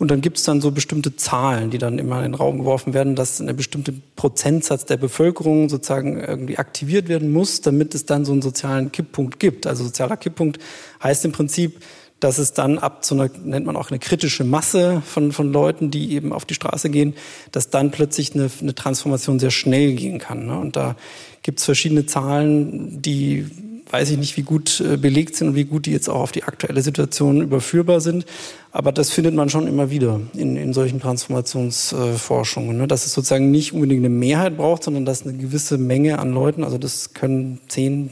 [0.00, 2.94] und dann gibt es dann so bestimmte Zahlen, die dann immer in den Raum geworfen
[2.94, 8.24] werden, dass eine bestimmte Prozentsatz der Bevölkerung sozusagen irgendwie aktiviert werden muss, damit es dann
[8.24, 9.66] so einen sozialen Kipppunkt gibt.
[9.66, 10.58] Also sozialer Kipppunkt
[11.02, 11.82] heißt im Prinzip,
[12.18, 15.90] dass es dann ab zu einer, nennt man auch eine kritische Masse von, von Leuten,
[15.90, 17.12] die eben auf die Straße gehen,
[17.52, 20.46] dass dann plötzlich eine, eine Transformation sehr schnell gehen kann.
[20.46, 20.58] Ne?
[20.58, 20.96] Und da
[21.42, 23.46] gibt es verschiedene Zahlen, die
[23.90, 26.32] weiß ich nicht, wie gut äh, belegt sind und wie gut die jetzt auch auf
[26.32, 28.24] die aktuelle Situation überführbar sind.
[28.72, 32.86] Aber das findet man schon immer wieder in, in solchen Transformationsforschungen, ne?
[32.86, 36.62] dass es sozusagen nicht unbedingt eine Mehrheit braucht, sondern dass eine gewisse Menge an Leuten,
[36.62, 38.10] also das können 10,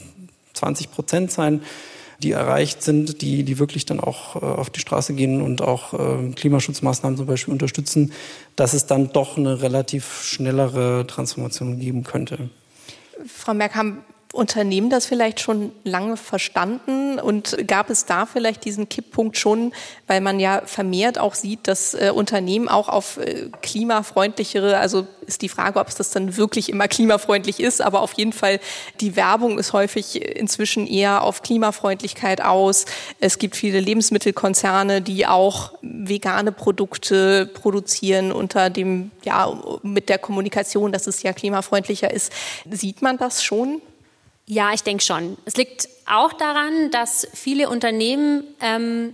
[0.55, 1.63] 20 Prozent sein,
[2.21, 5.95] die erreicht sind, die, die wirklich dann auch äh, auf die Straße gehen und auch
[5.95, 8.13] äh, Klimaschutzmaßnahmen zum Beispiel unterstützen,
[8.57, 12.51] dass es dann doch eine relativ schnellere Transformation geben könnte.
[13.27, 13.99] Frau Merkham,
[14.35, 19.73] Unternehmen das vielleicht schon lange verstanden und gab es da vielleicht diesen Kipppunkt schon,
[20.07, 25.41] weil man ja vermehrt auch sieht, dass äh, Unternehmen auch auf äh, klimafreundlichere, also ist
[25.41, 28.61] die Frage, ob es das dann wirklich immer klimafreundlich ist, aber auf jeden Fall
[29.01, 32.85] die Werbung ist häufig inzwischen eher auf Klimafreundlichkeit aus.
[33.21, 39.51] Es gibt viele Lebensmittelkonzerne, die auch vegane Produkte produzieren unter dem, ja,
[39.83, 42.31] mit der Kommunikation, dass es ja klimafreundlicher ist.
[42.71, 43.81] Sieht man das schon?
[44.51, 45.37] Ja, ich denke schon.
[45.45, 49.13] Es liegt auch daran, dass viele Unternehmen ähm,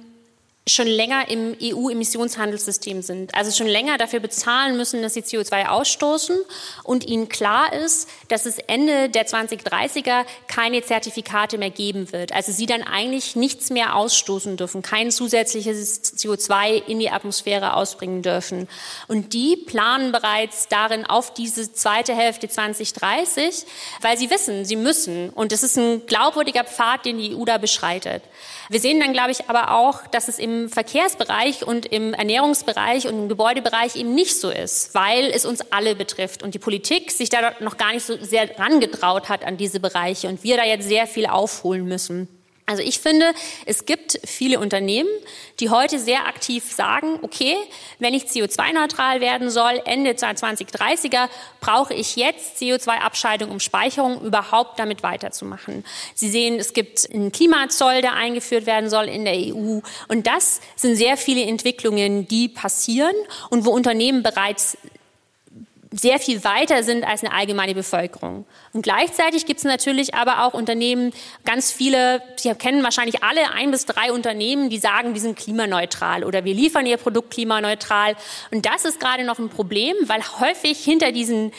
[0.66, 6.38] schon länger im EU-Emissionshandelssystem sind, also schon länger dafür bezahlen müssen, dass sie CO2 ausstoßen
[6.84, 12.32] und ihnen klar ist, dass es Ende der 2030er keine Zertifikate mehr geben wird.
[12.32, 18.22] Also sie dann eigentlich nichts mehr ausstoßen dürfen, kein zusätzliches CO2 in die Atmosphäre ausbringen
[18.22, 18.66] dürfen.
[19.06, 23.66] Und die planen bereits darin auf diese zweite Hälfte 2030,
[24.00, 25.28] weil sie wissen, sie müssen.
[25.28, 28.22] Und es ist ein glaubwürdiger Pfad, den die EU da beschreitet.
[28.68, 33.14] Wir sehen dann, glaube ich, aber auch, dass es im Verkehrsbereich und im Ernährungsbereich und
[33.14, 37.28] im Gebäudebereich eben nicht so ist, weil es uns alle betrifft und die Politik sich
[37.28, 40.88] da noch gar nicht so sehr rangetraut hat an diese Bereiche und wir da jetzt
[40.88, 42.28] sehr viel aufholen müssen.
[42.66, 43.34] Also ich finde,
[43.66, 45.10] es gibt viele Unternehmen,
[45.60, 47.56] die heute sehr aktiv sagen, okay,
[47.98, 51.28] wenn ich CO2-neutral werden soll, Ende 2030er,
[51.60, 55.84] brauche ich jetzt CO2-Abscheidung, um Speicherung überhaupt damit weiterzumachen.
[56.14, 59.80] Sie sehen, es gibt einen Klimazoll, der eingeführt werden soll in der EU.
[60.08, 63.14] Und das sind sehr viele Entwicklungen, die passieren
[63.50, 64.78] und wo Unternehmen bereits
[65.96, 68.44] sehr viel weiter sind als eine allgemeine Bevölkerung.
[68.72, 71.12] Und gleichzeitig gibt es natürlich aber auch Unternehmen,
[71.44, 76.24] ganz viele, Sie kennen wahrscheinlich alle ein bis drei Unternehmen, die sagen, wir sind klimaneutral
[76.24, 78.16] oder wir liefern ihr Produkt klimaneutral.
[78.50, 81.52] Und das ist gerade noch ein Problem, weil häufig hinter diesen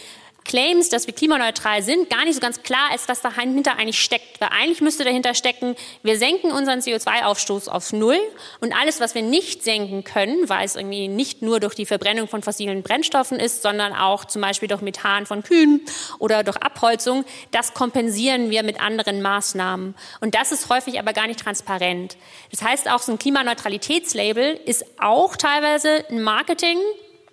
[0.45, 4.39] Claims, dass wir klimaneutral sind, gar nicht so ganz klar ist, was dahinter eigentlich steckt.
[4.39, 8.19] Weil eigentlich müsste dahinter stecken, wir senken unseren CO2-Aufstoß auf Null
[8.61, 12.27] und alles, was wir nicht senken können, weil es irgendwie nicht nur durch die Verbrennung
[12.27, 15.81] von fossilen Brennstoffen ist, sondern auch zum Beispiel durch Methan von Kühen
[16.19, 19.95] oder durch Abholzung, das kompensieren wir mit anderen Maßnahmen.
[20.21, 22.17] Und das ist häufig aber gar nicht transparent.
[22.51, 26.77] Das heißt, auch so ein Klimaneutralitätslabel ist auch teilweise ein Marketing,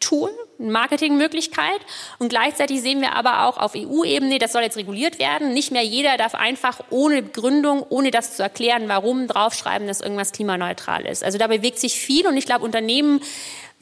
[0.01, 0.31] Tool,
[0.71, 1.81] Marketingmöglichkeit.
[2.19, 5.55] Und gleichzeitig sehen wir aber auch auf EU-Ebene, das soll jetzt reguliert werden.
[5.55, 10.33] Nicht mehr jeder darf einfach ohne Begründung, ohne das zu erklären, warum, draufschreiben, dass irgendwas
[10.33, 11.25] klimaneutral ist.
[11.25, 13.21] Also da bewegt sich viel und ich glaube, Unternehmen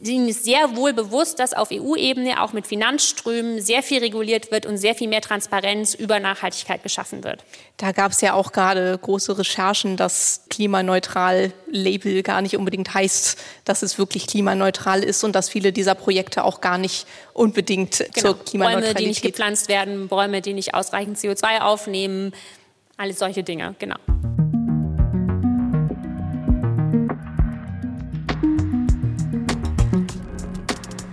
[0.02, 4.64] Ihnen ist sehr wohl bewusst, dass auf EU-Ebene auch mit Finanzströmen sehr viel reguliert wird
[4.64, 7.44] und sehr viel mehr Transparenz über Nachhaltigkeit geschaffen wird.
[7.76, 13.38] Da gab es ja auch gerade große Recherchen, dass klimaneutral Label gar nicht unbedingt heißt,
[13.66, 18.32] dass es wirklich klimaneutral ist und dass viele dieser Projekte auch gar nicht unbedingt genau.
[18.32, 18.94] zur Klimaneutralität.
[18.94, 22.32] Bäume, die nicht gepflanzt werden, Bäume, die nicht ausreichend CO2 aufnehmen,
[22.96, 23.96] alles solche Dinge, genau.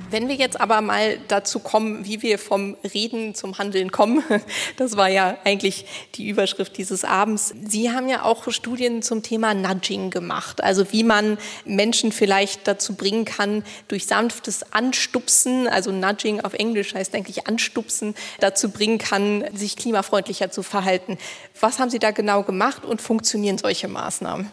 [0.09, 4.23] Wenn wir jetzt aber mal dazu kommen, wie wir vom Reden zum Handeln kommen,
[4.77, 5.85] das war ja eigentlich
[6.15, 7.53] die Überschrift dieses Abends.
[7.67, 12.95] Sie haben ja auch Studien zum Thema Nudging gemacht, also wie man Menschen vielleicht dazu
[12.95, 19.43] bringen kann, durch sanftes Anstupsen, also Nudging auf Englisch heißt eigentlich Anstupsen, dazu bringen kann,
[19.53, 21.17] sich klimafreundlicher zu verhalten.
[21.59, 24.51] Was haben Sie da genau gemacht und funktionieren solche Maßnahmen?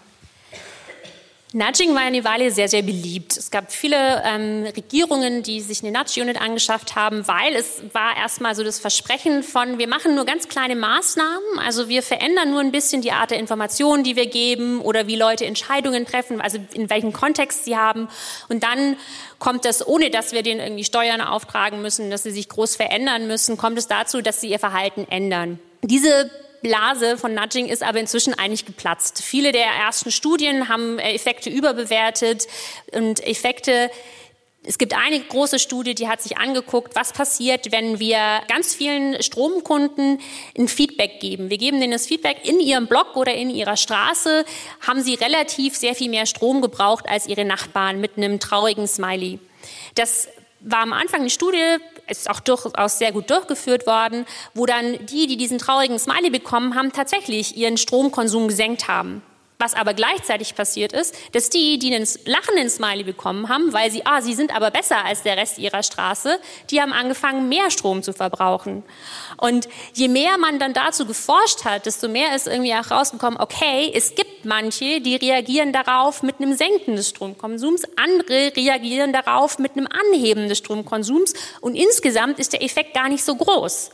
[1.56, 3.36] Nudging war eine Weile sehr, sehr beliebt.
[3.36, 8.56] Es gab viele ähm, Regierungen, die sich eine Nudge-Unit angeschafft haben, weil es war erstmal
[8.56, 12.72] so das Versprechen von, wir machen nur ganz kleine Maßnahmen, also wir verändern nur ein
[12.72, 16.90] bisschen die Art der Informationen, die wir geben oder wie Leute Entscheidungen treffen, also in
[16.90, 18.08] welchem Kontext sie haben.
[18.48, 18.96] Und dann
[19.38, 23.28] kommt es, ohne dass wir denen irgendwie Steuern auftragen müssen, dass sie sich groß verändern
[23.28, 25.60] müssen, kommt es dazu, dass sie ihr Verhalten ändern.
[25.82, 26.32] Diese
[26.64, 29.22] Blase von Nudging ist aber inzwischen eigentlich geplatzt.
[29.22, 32.48] Viele der ersten Studien haben äh, Effekte überbewertet
[32.92, 33.90] und Effekte
[34.66, 39.22] es gibt eine große Studie, die hat sich angeguckt, was passiert, wenn wir ganz vielen
[39.22, 40.18] Stromkunden
[40.56, 41.50] ein Feedback geben.
[41.50, 44.46] Wir geben denen das Feedback in ihrem Block oder in ihrer Straße,
[44.80, 49.38] haben sie relativ sehr viel mehr Strom gebraucht als ihre Nachbarn mit einem traurigen Smiley.
[49.96, 50.28] Das
[50.60, 51.76] war am Anfang eine Studie,
[52.08, 56.74] ist auch durchaus sehr gut durchgeführt worden, wo dann die, die diesen traurigen Smiley bekommen
[56.74, 59.22] haben, tatsächlich ihren Stromkonsum gesenkt haben.
[59.58, 64.04] Was aber gleichzeitig passiert ist, dass die, die einen lachenden Smiley bekommen haben, weil sie,
[64.04, 66.40] ah, sie sind aber besser als der Rest ihrer Straße,
[66.70, 68.82] die haben angefangen, mehr Strom zu verbrauchen.
[69.36, 73.92] Und je mehr man dann dazu geforscht hat, desto mehr ist irgendwie auch rausgekommen, okay,
[73.94, 79.76] es gibt manche, die reagieren darauf mit einem Senken des Stromkonsums, andere reagieren darauf mit
[79.76, 83.90] einem Anheben des Stromkonsums und insgesamt ist der Effekt gar nicht so groß.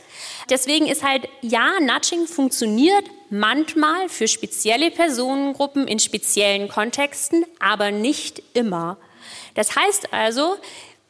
[0.49, 8.43] Deswegen ist halt, ja, Nudging funktioniert manchmal für spezielle Personengruppen in speziellen Kontexten, aber nicht
[8.53, 8.97] immer.
[9.55, 10.57] Das heißt also,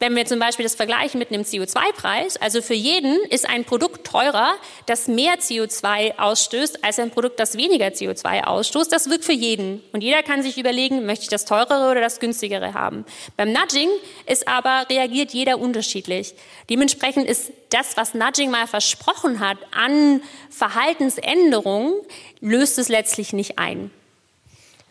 [0.01, 4.05] wenn wir zum Beispiel das vergleichen mit einem CO2-Preis, also für jeden ist ein Produkt
[4.05, 4.55] teurer,
[4.87, 8.91] das mehr CO2 ausstößt, als ein Produkt, das weniger CO2 ausstößt.
[8.91, 9.83] Das wirkt für jeden.
[9.93, 13.05] Und jeder kann sich überlegen, möchte ich das teurere oder das günstigere haben.
[13.37, 13.89] Beim Nudging
[14.25, 16.33] ist aber, reagiert jeder unterschiedlich.
[16.67, 21.93] Dementsprechend ist das, was Nudging mal versprochen hat an Verhaltensänderungen,
[22.39, 23.91] löst es letztlich nicht ein.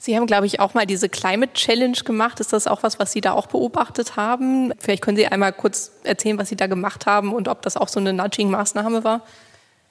[0.02, 2.40] Sie haben, glaube ich, auch mal diese Climate Challenge gemacht.
[2.40, 4.72] Ist das auch was, was Sie da auch beobachtet haben?
[4.78, 7.88] Vielleicht können Sie einmal kurz erzählen, was Sie da gemacht haben und ob das auch
[7.88, 9.20] so eine Nudging-Maßnahme war.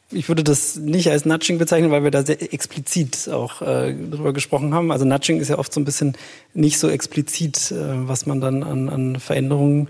[0.10, 4.34] Ich würde das nicht als Nudging bezeichnen, weil wir da sehr explizit auch äh, drüber
[4.34, 4.92] gesprochen haben.
[4.92, 6.18] Also Nudging ist ja oft so ein bisschen
[6.56, 9.90] nicht so explizit, äh, was man dann an, an Veränderungen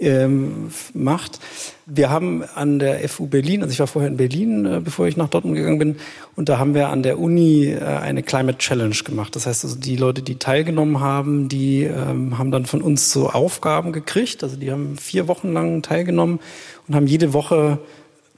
[0.00, 1.38] ähm, macht.
[1.84, 5.16] Wir haben an der FU Berlin, also ich war vorher in Berlin, äh, bevor ich
[5.16, 5.96] nach Dortmund gegangen bin,
[6.36, 9.36] und da haben wir an der Uni äh, eine Climate Challenge gemacht.
[9.36, 13.28] Das heißt also, die Leute, die teilgenommen haben, die ähm, haben dann von uns so
[13.28, 14.42] Aufgaben gekriegt.
[14.42, 16.40] Also die haben vier Wochen lang teilgenommen
[16.88, 17.78] und haben jede Woche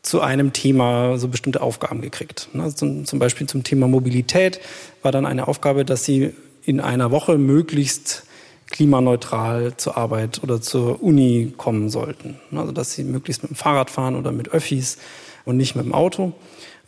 [0.03, 2.49] zu einem Thema so bestimmte Aufgaben gekriegt.
[2.59, 4.61] Also zum, zum Beispiel zum Thema Mobilität
[5.03, 6.33] war dann eine Aufgabe, dass sie
[6.65, 8.25] in einer Woche möglichst
[8.71, 12.39] klimaneutral zur Arbeit oder zur Uni kommen sollten.
[12.55, 14.99] Also dass sie möglichst mit dem Fahrrad fahren oder mit Öffis
[15.45, 16.33] und nicht mit dem Auto.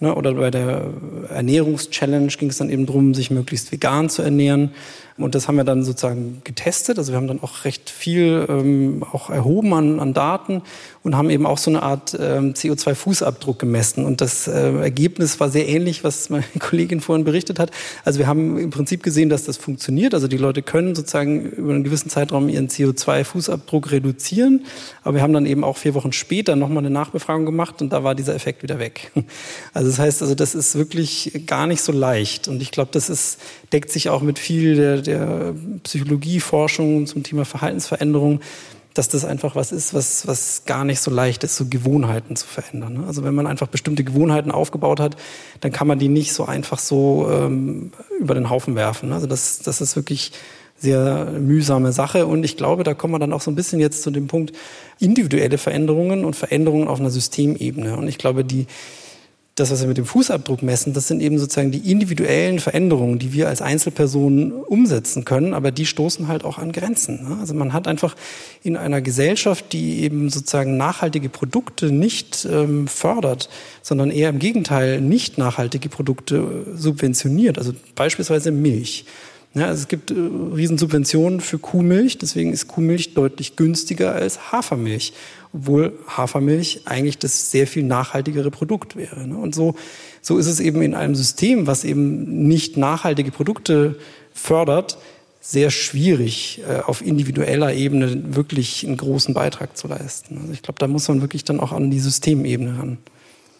[0.00, 0.90] Ne, oder bei der
[1.30, 4.72] Ernährungschallenge ging es dann eben darum, sich möglichst vegan zu ernähren.
[5.16, 6.98] Und das haben wir dann sozusagen getestet.
[6.98, 10.62] Also wir haben dann auch recht viel ähm, auch erhoben an, an Daten
[11.04, 14.04] und haben eben auch so eine Art ähm, CO2-Fußabdruck gemessen.
[14.04, 17.70] Und das äh, Ergebnis war sehr ähnlich, was meine Kollegin vorhin berichtet hat.
[18.04, 20.14] Also wir haben im Prinzip gesehen, dass das funktioniert.
[20.14, 24.64] Also die Leute können sozusagen über einen gewissen Zeitraum ihren CO2-Fußabdruck reduzieren.
[25.04, 28.02] Aber wir haben dann eben auch vier Wochen später nochmal eine Nachbefragung gemacht und da
[28.02, 29.12] war dieser Effekt wieder weg.
[29.72, 32.46] Also das heißt, also das ist wirklich gar nicht so leicht.
[32.46, 33.38] Und ich glaube, das ist,
[33.74, 38.40] deckt sich auch mit viel der, der Psychologieforschung zum Thema Verhaltensveränderung,
[38.94, 42.46] dass das einfach was ist, was, was gar nicht so leicht ist, so Gewohnheiten zu
[42.46, 42.94] verändern.
[42.94, 43.04] Ne?
[43.08, 45.16] Also wenn man einfach bestimmte Gewohnheiten aufgebaut hat,
[45.60, 49.12] dann kann man die nicht so einfach so ähm, über den Haufen werfen.
[49.12, 50.30] Also das, das ist wirklich
[50.76, 52.28] sehr mühsame Sache.
[52.28, 54.52] Und ich glaube, da kommen wir dann auch so ein bisschen jetzt zu dem Punkt
[55.00, 57.96] individuelle Veränderungen und Veränderungen auf einer Systemebene.
[57.96, 58.66] Und ich glaube, die,
[59.54, 63.32] das, was wir mit dem Fußabdruck messen, das sind eben sozusagen die individuellen Veränderungen, die
[63.32, 67.22] wir als Einzelpersonen umsetzen können, aber die stoßen halt auch an Grenzen.
[67.28, 67.36] Ne?
[67.38, 68.16] Also man hat einfach
[68.64, 73.48] in einer Gesellschaft, die eben sozusagen nachhaltige Produkte nicht ähm, fördert,
[73.80, 79.04] sondern eher im Gegenteil nicht nachhaltige Produkte subventioniert, also beispielsweise Milch.
[79.54, 85.12] Ja, also es gibt äh, Riesensubventionen für Kuhmilch, deswegen ist Kuhmilch deutlich günstiger als Hafermilch
[85.54, 89.26] obwohl Hafermilch eigentlich das sehr viel nachhaltigere Produkt wäre.
[89.26, 89.36] Ne?
[89.36, 89.76] Und so,
[90.20, 93.96] so ist es eben in einem System, was eben nicht nachhaltige Produkte
[94.32, 94.98] fördert,
[95.40, 100.38] sehr schwierig, äh, auf individueller Ebene wirklich einen großen Beitrag zu leisten.
[100.40, 102.98] Also ich glaube, da muss man wirklich dann auch an die Systemebene ran.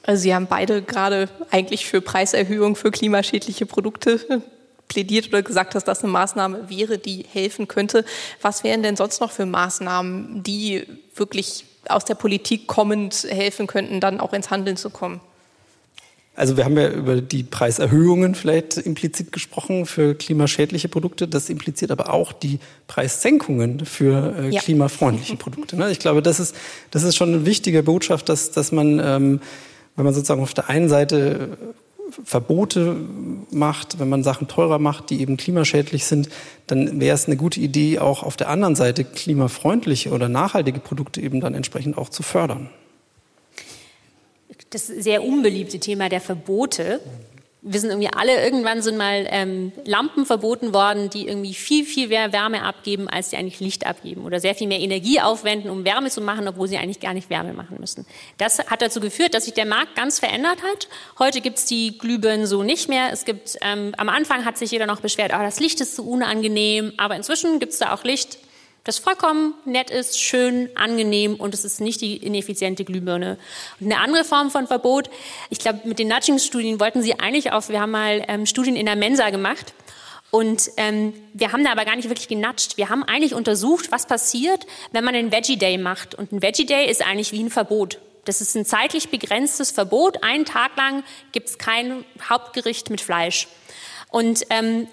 [0.03, 4.43] Also Sie haben beide gerade eigentlich für Preiserhöhung für klimaschädliche Produkte
[4.89, 8.05] plädiert oder gesagt, dass das eine Maßnahme wäre, die helfen könnte.
[8.43, 10.85] Was wären denn sonst noch für Maßnahmen, die
[11.15, 15.21] wirklich aus der Politik kommend helfen könnten, dann auch ins Handeln zu kommen?
[16.37, 21.29] Also wir haben ja über die Preiserhöhungen vielleicht implizit gesprochen für klimaschädliche Produkte.
[21.29, 22.59] Das impliziert aber auch die
[22.89, 24.61] Preissenkungen für äh, ja.
[24.61, 25.77] klimafreundliche Produkte.
[25.77, 25.93] Ne?
[25.93, 26.57] Ich glaube, das ist,
[26.91, 29.41] das ist schon eine wichtige Botschaft, dass, dass man, ähm,
[29.95, 31.57] wenn man sozusagen auf der einen Seite
[32.25, 32.97] Verbote
[33.51, 36.29] macht, wenn man Sachen teurer macht, die eben klimaschädlich sind,
[36.67, 41.21] dann wäre es eine gute Idee, auch auf der anderen Seite klimafreundliche oder nachhaltige Produkte
[41.21, 42.69] eben dann entsprechend auch zu fördern.
[44.71, 47.01] Das sehr unbeliebte Thema der Verbote
[47.67, 52.09] wir sind irgendwie alle, irgendwann sind mal ähm, Lampen verboten worden, die irgendwie viel, viel
[52.09, 55.83] mehr Wärme abgeben, als sie eigentlich Licht abgeben oder sehr viel mehr Energie aufwenden, um
[55.83, 58.05] Wärme zu machen, obwohl sie eigentlich gar nicht Wärme machen müssen.
[58.37, 60.89] Das hat dazu geführt, dass sich der Markt ganz verändert hat.
[61.19, 63.11] Heute gibt's die Glühbirnen so nicht mehr.
[63.11, 66.03] Es gibt, ähm, am Anfang hat sich jeder noch beschwert, oh, das Licht ist so
[66.03, 68.37] unangenehm, aber inzwischen gibt's da auch Licht,
[68.85, 73.39] das vollkommen nett ist, schön, angenehm und es ist nicht die ineffiziente Glühbirne.
[73.81, 75.11] Und eine andere Form von Verbot,
[75.51, 78.87] ich glaube, mit den Nudging-Studien wollten sie eigentlich auf, wir haben mal ähm, Studien in
[78.87, 79.73] der Mensa gemacht
[80.31, 82.77] Und ähm, wir haben da aber gar nicht wirklich genatscht.
[82.77, 86.17] Wir haben eigentlich untersucht, was passiert, wenn man einen Veggie Day macht.
[86.17, 88.01] Und ein Veggie Day ist eigentlich wie ein Verbot.
[88.25, 90.25] Das ist ein zeitlich begrenztes Verbot.
[90.25, 93.47] Einen Tag lang gibt es kein Hauptgericht mit Fleisch.
[94.11, 94.89] Und ähm,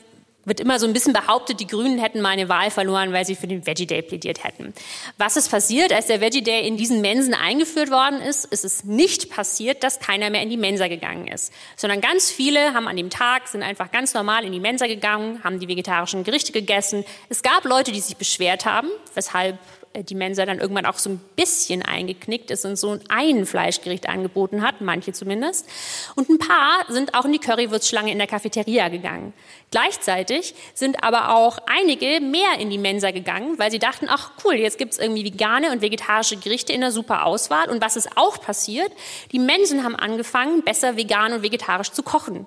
[0.51, 3.37] wird immer so ein bisschen behauptet, die Grünen hätten mal eine Wahl verloren, weil sie
[3.37, 4.73] für den Veggie Day plädiert hätten.
[5.17, 8.43] Was ist passiert, als der Veggie Day in diesen Mensen eingeführt worden ist?
[8.43, 12.73] Ist es nicht passiert, dass keiner mehr in die Mensa gegangen ist, sondern ganz viele
[12.73, 16.25] haben an dem Tag sind einfach ganz normal in die Mensa gegangen, haben die vegetarischen
[16.25, 17.05] Gerichte gegessen.
[17.29, 19.57] Es gab Leute, die sich beschwert haben, weshalb
[19.95, 24.61] die Mensa dann irgendwann auch so ein bisschen eingeknickt ist und so ein Fleischgericht angeboten
[24.61, 25.67] hat, manche zumindest.
[26.15, 29.33] Und ein paar sind auch in die Currywurstschlange in der Cafeteria gegangen.
[29.69, 34.55] Gleichzeitig sind aber auch einige mehr in die Mensa gegangen, weil sie dachten, ach cool,
[34.55, 37.69] jetzt gibt's irgendwie vegane und vegetarische Gerichte in der super Auswahl.
[37.69, 38.91] Und was ist auch passiert?
[39.31, 42.45] Die Mensen haben angefangen, besser vegan und vegetarisch zu kochen.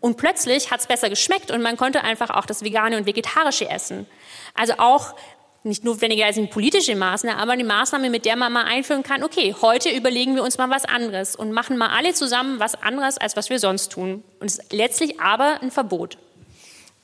[0.00, 4.06] Und plötzlich hat's besser geschmeckt und man konnte einfach auch das Vegane und Vegetarische essen.
[4.54, 5.14] Also auch
[5.64, 9.22] nicht notwendiger als eine politische Maßnahme, aber eine Maßnahme, mit der man mal einführen kann,
[9.22, 13.18] okay, heute überlegen wir uns mal was anderes und machen mal alle zusammen was anderes,
[13.18, 14.22] als was wir sonst tun.
[14.40, 16.18] Und es ist letztlich aber ein Verbot.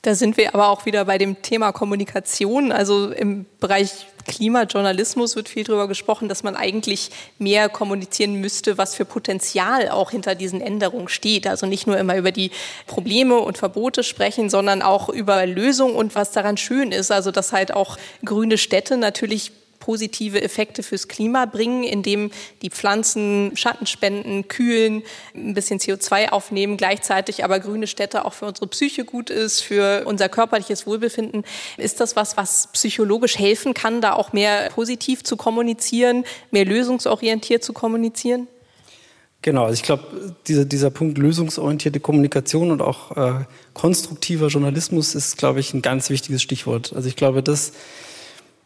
[0.05, 2.71] Da sind wir aber auch wieder bei dem Thema Kommunikation.
[2.71, 8.93] Also im Bereich Klimajournalismus wird viel darüber gesprochen, dass man eigentlich mehr kommunizieren müsste, was
[8.93, 11.47] für Potenzial auch hinter diesen Änderungen steht.
[11.47, 12.51] Also nicht nur immer über die
[12.85, 17.11] Probleme und Verbote sprechen, sondern auch über Lösungen und was daran schön ist.
[17.11, 19.53] Also dass halt auch grüne Städte natürlich
[19.85, 22.31] positive Effekte fürs Klima bringen, indem
[22.63, 25.03] die Pflanzen Schatten spenden, kühlen,
[25.35, 30.05] ein bisschen CO2 aufnehmen, gleichzeitig aber grüne Städte auch für unsere Psyche gut ist, für
[30.07, 31.43] unser körperliches Wohlbefinden.
[31.77, 37.63] Ist das was, was psychologisch helfen kann, da auch mehr positiv zu kommunizieren, mehr lösungsorientiert
[37.63, 38.47] zu kommunizieren?
[39.43, 45.37] Genau, also ich glaube, dieser, dieser Punkt lösungsorientierte Kommunikation und auch äh, konstruktiver Journalismus ist,
[45.37, 46.93] glaube ich, ein ganz wichtiges Stichwort.
[46.95, 47.73] Also ich glaube, das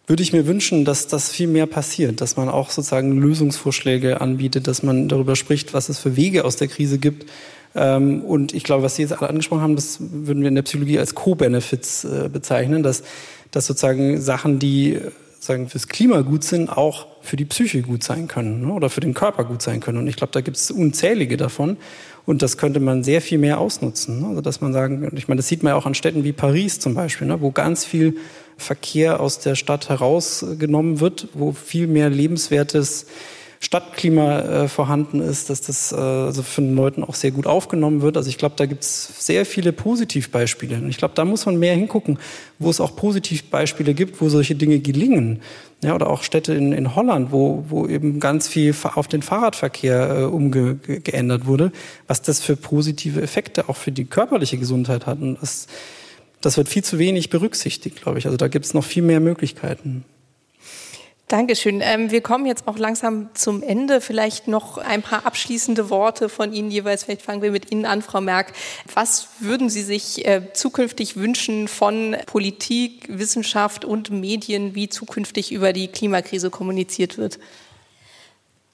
[0.10, 4.68] würde ich mir wünschen, dass das viel mehr passiert, dass man auch sozusagen Lösungsvorschläge anbietet,
[4.68, 7.30] dass man darüber spricht, was es für Wege aus der Krise gibt.
[7.76, 10.64] Ähm, und ich glaube, was Sie jetzt alle angesprochen haben, das würden wir in der
[10.64, 13.03] Psychologie als Co-Benefits äh, bezeichnen, dass,
[13.51, 14.99] dass sozusagen Sachen, die
[15.39, 19.01] sagen fürs Klima gut sind, auch für die Psyche gut sein können ne, oder für
[19.01, 19.99] den Körper gut sein können.
[19.99, 21.78] Und ich glaube, da gibt es unzählige davon.
[22.26, 24.22] Und das könnte man sehr viel mehr ausnutzen.
[24.22, 24.28] Ne?
[24.28, 26.80] Also dass man sagen, ich meine, das sieht man ja auch an Städten wie Paris
[26.80, 28.18] zum Beispiel, ne, wo ganz viel
[28.60, 33.07] Verkehr aus der Stadt herausgenommen wird, wo viel mehr lebenswertes
[33.62, 38.01] Stadtklima äh, vorhanden ist, dass das äh, also von den Leuten auch sehr gut aufgenommen
[38.01, 38.16] wird.
[38.16, 40.78] Also ich glaube, da gibt es sehr viele Positivbeispiele.
[40.78, 42.20] Und ich glaube, da muss man mehr hingucken,
[42.57, 45.41] wo es auch Positivbeispiele gibt, wo solche Dinge gelingen.
[45.84, 50.20] Ja, oder auch Städte in, in Holland, wo, wo eben ganz viel auf den Fahrradverkehr
[50.20, 51.74] äh, umgeändert wurde,
[52.07, 55.20] was das für positive Effekte auch für die körperliche Gesundheit hat.
[55.20, 55.68] Und das
[56.42, 58.26] das wird viel zu wenig berücksichtigt, glaube ich.
[58.26, 60.06] Also da gibt es noch viel mehr Möglichkeiten.
[61.30, 61.82] Dankeschön.
[61.84, 64.02] Ähm, wir kommen jetzt auch langsam zum Ende.
[64.02, 67.04] Vielleicht noch ein paar abschließende Worte von Ihnen jeweils.
[67.04, 68.54] Vielleicht fangen wir mit Ihnen an, Frau Merck.
[68.96, 75.72] Was würden Sie sich äh, zukünftig wünschen von Politik, Wissenschaft und Medien, wie zukünftig über
[75.72, 77.38] die Klimakrise kommuniziert wird?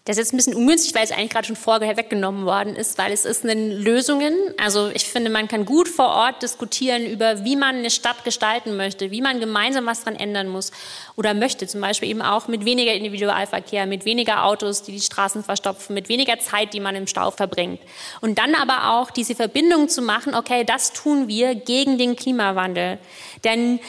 [0.06, 3.00] Das ist jetzt ein bisschen ungünstig, weil es eigentlich gerade schon vorher weggenommen worden ist,
[3.00, 4.36] weil es ist eine Lösungen.
[4.64, 8.78] Also ich finde, man kann gut vor Ort diskutieren über, wie man eine Stadt gestalten
[8.78, 10.72] möchte, wie man gemeinsam was dran ändern muss
[11.16, 11.66] oder möchte.
[11.66, 16.08] Zum Beispiel eben auch mit weniger Individualverkehr, mit weniger Autos, die die Straßen verstopfen, mit
[16.08, 17.82] weniger Zeit, die man im Stau verbringt.
[18.22, 23.00] Und dann aber auch diese Verbindung zu machen, okay, das tun wir gegen den Klimawandel.
[23.44, 23.80] Denn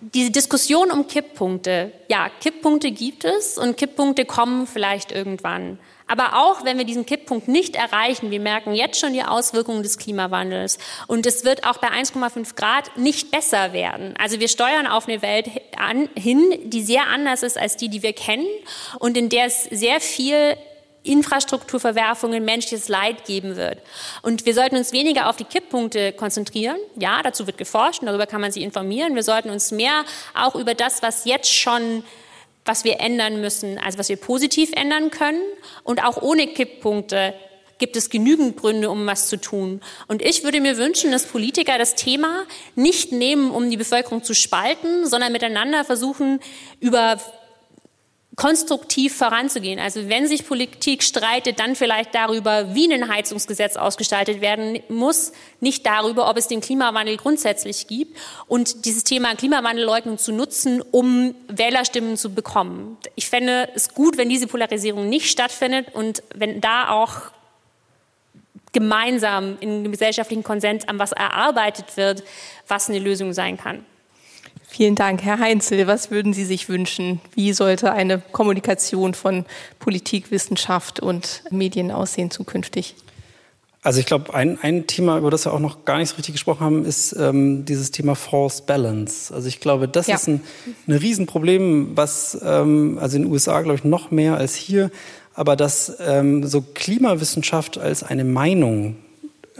[0.00, 5.78] diese Diskussion um Kipppunkte, ja, Kipppunkte gibt es und Kipppunkte kommen vielleicht irgendwann.
[6.06, 9.96] Aber auch wenn wir diesen Kipppunkt nicht erreichen, wir merken jetzt schon die Auswirkungen des
[9.96, 14.14] Klimawandels und es wird auch bei 1,5 Grad nicht besser werden.
[14.18, 15.48] Also wir steuern auf eine Welt
[16.16, 18.48] hin, die sehr anders ist als die, die wir kennen
[18.98, 20.56] und in der es sehr viel
[21.02, 23.78] Infrastrukturverwerfungen menschliches Leid geben wird.
[24.22, 26.76] Und wir sollten uns weniger auf die Kipppunkte konzentrieren.
[26.96, 29.14] Ja, dazu wird geforscht darüber kann man sich informieren.
[29.14, 32.04] Wir sollten uns mehr auch über das, was jetzt schon
[32.64, 35.40] was wir ändern müssen, also was wir positiv ändern können.
[35.82, 37.34] Und auch ohne Kipppunkte
[37.78, 39.80] gibt es genügend Gründe, um was zu tun.
[40.06, 42.44] Und ich würde mir wünschen, dass Politiker das Thema
[42.76, 46.40] nicht nehmen, um die Bevölkerung zu spalten, sondern miteinander versuchen,
[46.78, 47.18] über
[48.40, 49.78] konstruktiv voranzugehen.
[49.78, 55.84] Also wenn sich Politik streitet, dann vielleicht darüber, wie ein Heizungsgesetz ausgestaltet werden muss, nicht
[55.84, 58.16] darüber, ob es den Klimawandel grundsätzlich gibt
[58.46, 62.96] und dieses Thema Klimawandelleugnung zu nutzen, um Wählerstimmen zu bekommen.
[63.14, 67.32] Ich fände es gut, wenn diese Polarisierung nicht stattfindet und wenn da auch
[68.72, 72.22] gemeinsam in gesellschaftlichen Konsens an was erarbeitet wird,
[72.66, 73.84] was eine Lösung sein kann.
[74.72, 75.22] Vielen Dank.
[75.24, 77.20] Herr Heinzel, was würden Sie sich wünschen?
[77.34, 79.44] Wie sollte eine Kommunikation von
[79.80, 82.94] Politik, Wissenschaft und Medien aussehen zukünftig?
[83.82, 86.34] Also ich glaube, ein, ein Thema, über das wir auch noch gar nicht so richtig
[86.34, 89.34] gesprochen haben, ist ähm, dieses Thema False Balance.
[89.34, 90.14] Also ich glaube, das ja.
[90.14, 90.40] ist ein,
[90.86, 94.92] ein Riesenproblem, was ähm, also in den USA, glaube ich, noch mehr als hier,
[95.34, 98.96] aber dass ähm, so Klimawissenschaft als eine Meinung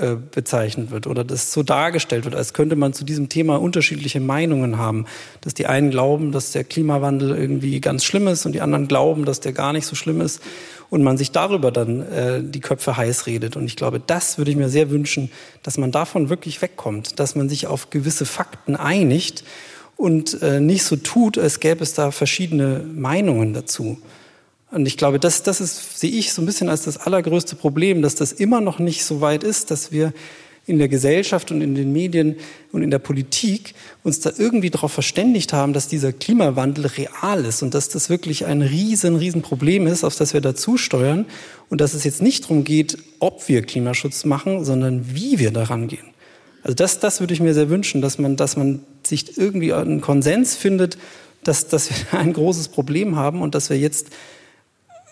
[0.01, 4.21] äh, bezeichnet wird oder das so dargestellt wird, als könnte man zu diesem Thema unterschiedliche
[4.21, 5.07] Meinungen haben.
[5.41, 9.25] Dass die einen glauben, dass der Klimawandel irgendwie ganz schlimm ist und die anderen glauben,
[9.25, 10.41] dass der gar nicht so schlimm ist
[10.91, 13.57] und man sich darüber dann äh, die Köpfe heiß redet.
[13.57, 15.31] Und ich glaube, das würde ich mir sehr wünschen,
[15.63, 19.45] dass man davon wirklich wegkommt, dass man sich auf gewisse Fakten einigt
[19.97, 23.99] und äh, nicht so tut, als gäbe es da verschiedene Meinungen dazu.
[24.71, 28.03] Und ich glaube, das, das ist, sehe ich so ein bisschen als das allergrößte Problem,
[28.03, 30.13] dass das immer noch nicht so weit ist, dass wir
[30.67, 32.37] in der Gesellschaft und in den Medien
[32.71, 37.63] und in der Politik uns da irgendwie darauf verständigt haben, dass dieser Klimawandel real ist
[37.63, 41.27] und dass das wirklich ein riesen, riesen Problem ist, auf das wir dazu steuern
[41.71, 45.89] und dass es jetzt nicht darum geht, ob wir Klimaschutz machen, sondern wie wir daran
[45.89, 46.07] gehen.
[46.63, 50.01] Also das, das würde ich mir sehr wünschen, dass man, dass man sich irgendwie einen
[50.01, 50.99] Konsens findet,
[51.43, 54.09] dass, dass wir ein großes Problem haben und dass wir jetzt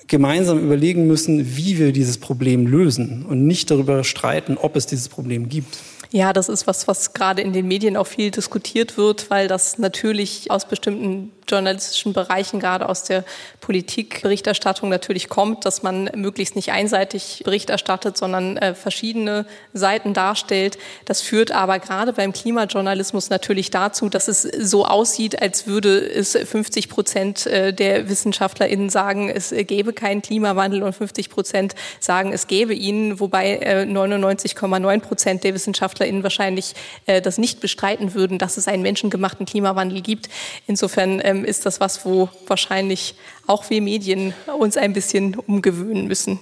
[0.08, 5.08] gemeinsam überlegen müssen, wie wir dieses Problem lösen und nicht darüber streiten, ob es dieses
[5.08, 5.78] Problem gibt.
[6.10, 9.78] Ja, das ist was, was gerade in den Medien auch viel diskutiert wird, weil das
[9.78, 13.24] natürlich aus bestimmten journalistischen Bereichen, gerade aus der
[13.60, 20.78] Politikberichterstattung natürlich kommt, dass man möglichst nicht einseitig Bericht erstattet, sondern äh, verschiedene Seiten darstellt.
[21.06, 26.32] Das führt aber gerade beim Klimajournalismus natürlich dazu, dass es so aussieht, als würde es
[26.36, 32.46] 50 Prozent äh, der WissenschaftlerInnen sagen, es gäbe keinen Klimawandel und 50 Prozent sagen, es
[32.46, 35.54] gäbe ihn, wobei äh, 99,9 Prozent der
[35.98, 36.74] WissenschaftlerInnen wahrscheinlich
[37.06, 40.28] äh, das nicht bestreiten würden, dass es einen menschengemachten Klimawandel gibt.
[40.66, 43.14] Insofern ähm, ist das was, wo wahrscheinlich
[43.48, 46.38] auch wir Medien uns ein bisschen umgewöhnen müssen.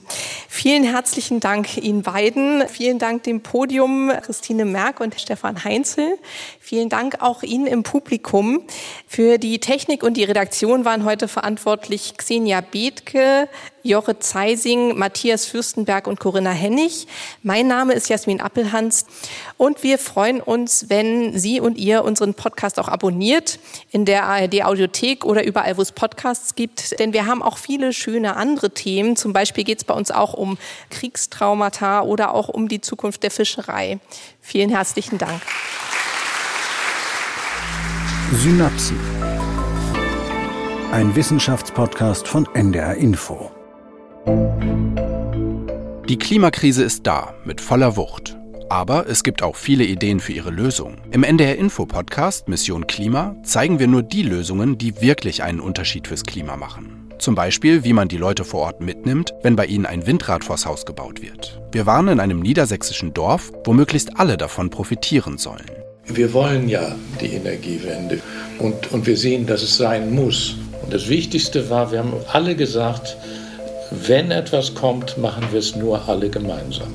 [0.49, 2.65] Vielen herzlichen Dank Ihnen beiden.
[2.69, 6.19] Vielen Dank dem Podium Christine Merck und Stefan Heinzel.
[6.59, 8.63] Vielen Dank auch Ihnen im Publikum.
[9.07, 13.49] Für die Technik und die Redaktion waren heute verantwortlich Xenia Bethke,
[13.85, 17.07] Joche Zeising, Matthias Fürstenberg und Corinna Hennig.
[17.45, 19.07] Mein Name ist Jasmin Appelhans
[19.59, 23.61] und wir freuen uns, wenn Sie und ihr unseren Podcast auch abonniert
[23.93, 26.96] in der ARD Audiothek oder überall, wo es Podcasts gibt.
[26.99, 29.17] Denn wir haben auch viele schöne andere Themen.
[29.17, 30.59] Zum Beispiel geht es bei uns auch um
[30.91, 33.99] Kriegstraumata oder auch um die Zukunft der Fischerei.
[34.41, 35.41] Vielen herzlichen Dank.
[38.33, 38.99] Synapsen.
[40.93, 43.51] Ein Wissenschaftspodcast von NDR Info.
[46.09, 48.37] Die Klimakrise ist da, mit voller Wucht.
[48.69, 50.97] Aber es gibt auch viele Ideen für ihre Lösung.
[51.13, 56.09] Im NDR Info Podcast Mission Klima zeigen wir nur die Lösungen, die wirklich einen Unterschied
[56.09, 57.09] fürs Klima machen.
[57.19, 60.67] Zum Beispiel, wie man die Leute vor Ort mitnimmt, wenn bei ihnen ein Windrad vors
[60.67, 61.61] Haus gebaut wird.
[61.71, 65.67] Wir waren in einem niedersächsischen Dorf, wo möglichst alle davon profitieren sollen.
[66.07, 68.21] Wir wollen ja die Energiewende
[68.59, 70.57] und, und wir sehen, dass es sein muss.
[70.83, 73.17] Und das Wichtigste war, wir haben alle gesagt,
[73.91, 76.93] wenn etwas kommt, machen wir es nur alle gemeinsam.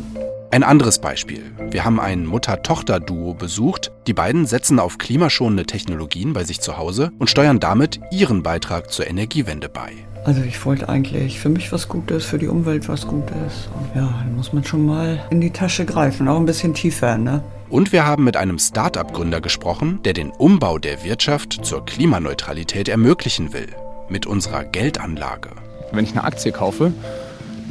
[0.53, 1.43] Ein anderes Beispiel.
[1.69, 3.93] Wir haben ein Mutter-Tochter-Duo besucht.
[4.05, 8.91] Die beiden setzen auf klimaschonende Technologien bei sich zu Hause und steuern damit ihren Beitrag
[8.91, 9.93] zur Energiewende bei.
[10.25, 13.69] Also ich wollte eigentlich für mich was Gutes, für die Umwelt was Gutes.
[13.73, 17.17] Und ja, dann muss man schon mal in die Tasche greifen, auch ein bisschen tiefer,
[17.17, 17.41] ne?
[17.69, 23.53] Und wir haben mit einem Start-up-Gründer gesprochen, der den Umbau der Wirtschaft zur Klimaneutralität ermöglichen
[23.53, 23.69] will.
[24.09, 25.51] Mit unserer Geldanlage.
[25.93, 26.91] Wenn ich eine Aktie kaufe,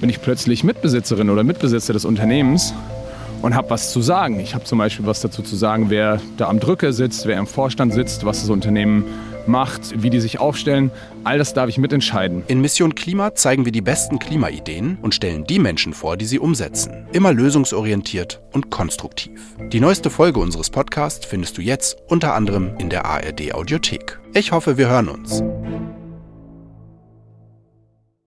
[0.00, 2.74] bin ich plötzlich Mitbesitzerin oder Mitbesitzer des Unternehmens
[3.42, 4.40] und habe was zu sagen.
[4.40, 7.46] Ich habe zum Beispiel was dazu zu sagen, wer da am Drücker sitzt, wer im
[7.46, 9.04] Vorstand sitzt, was das Unternehmen
[9.46, 10.90] macht, wie die sich aufstellen.
[11.24, 12.42] All das darf ich mitentscheiden.
[12.46, 16.38] In Mission Klima zeigen wir die besten Klimaideen und stellen die Menschen vor, die sie
[16.38, 17.06] umsetzen.
[17.12, 19.40] Immer lösungsorientiert und konstruktiv.
[19.72, 24.18] Die neueste Folge unseres Podcasts findest du jetzt unter anderem in der ARD Audiothek.
[24.34, 25.42] Ich hoffe, wir hören uns.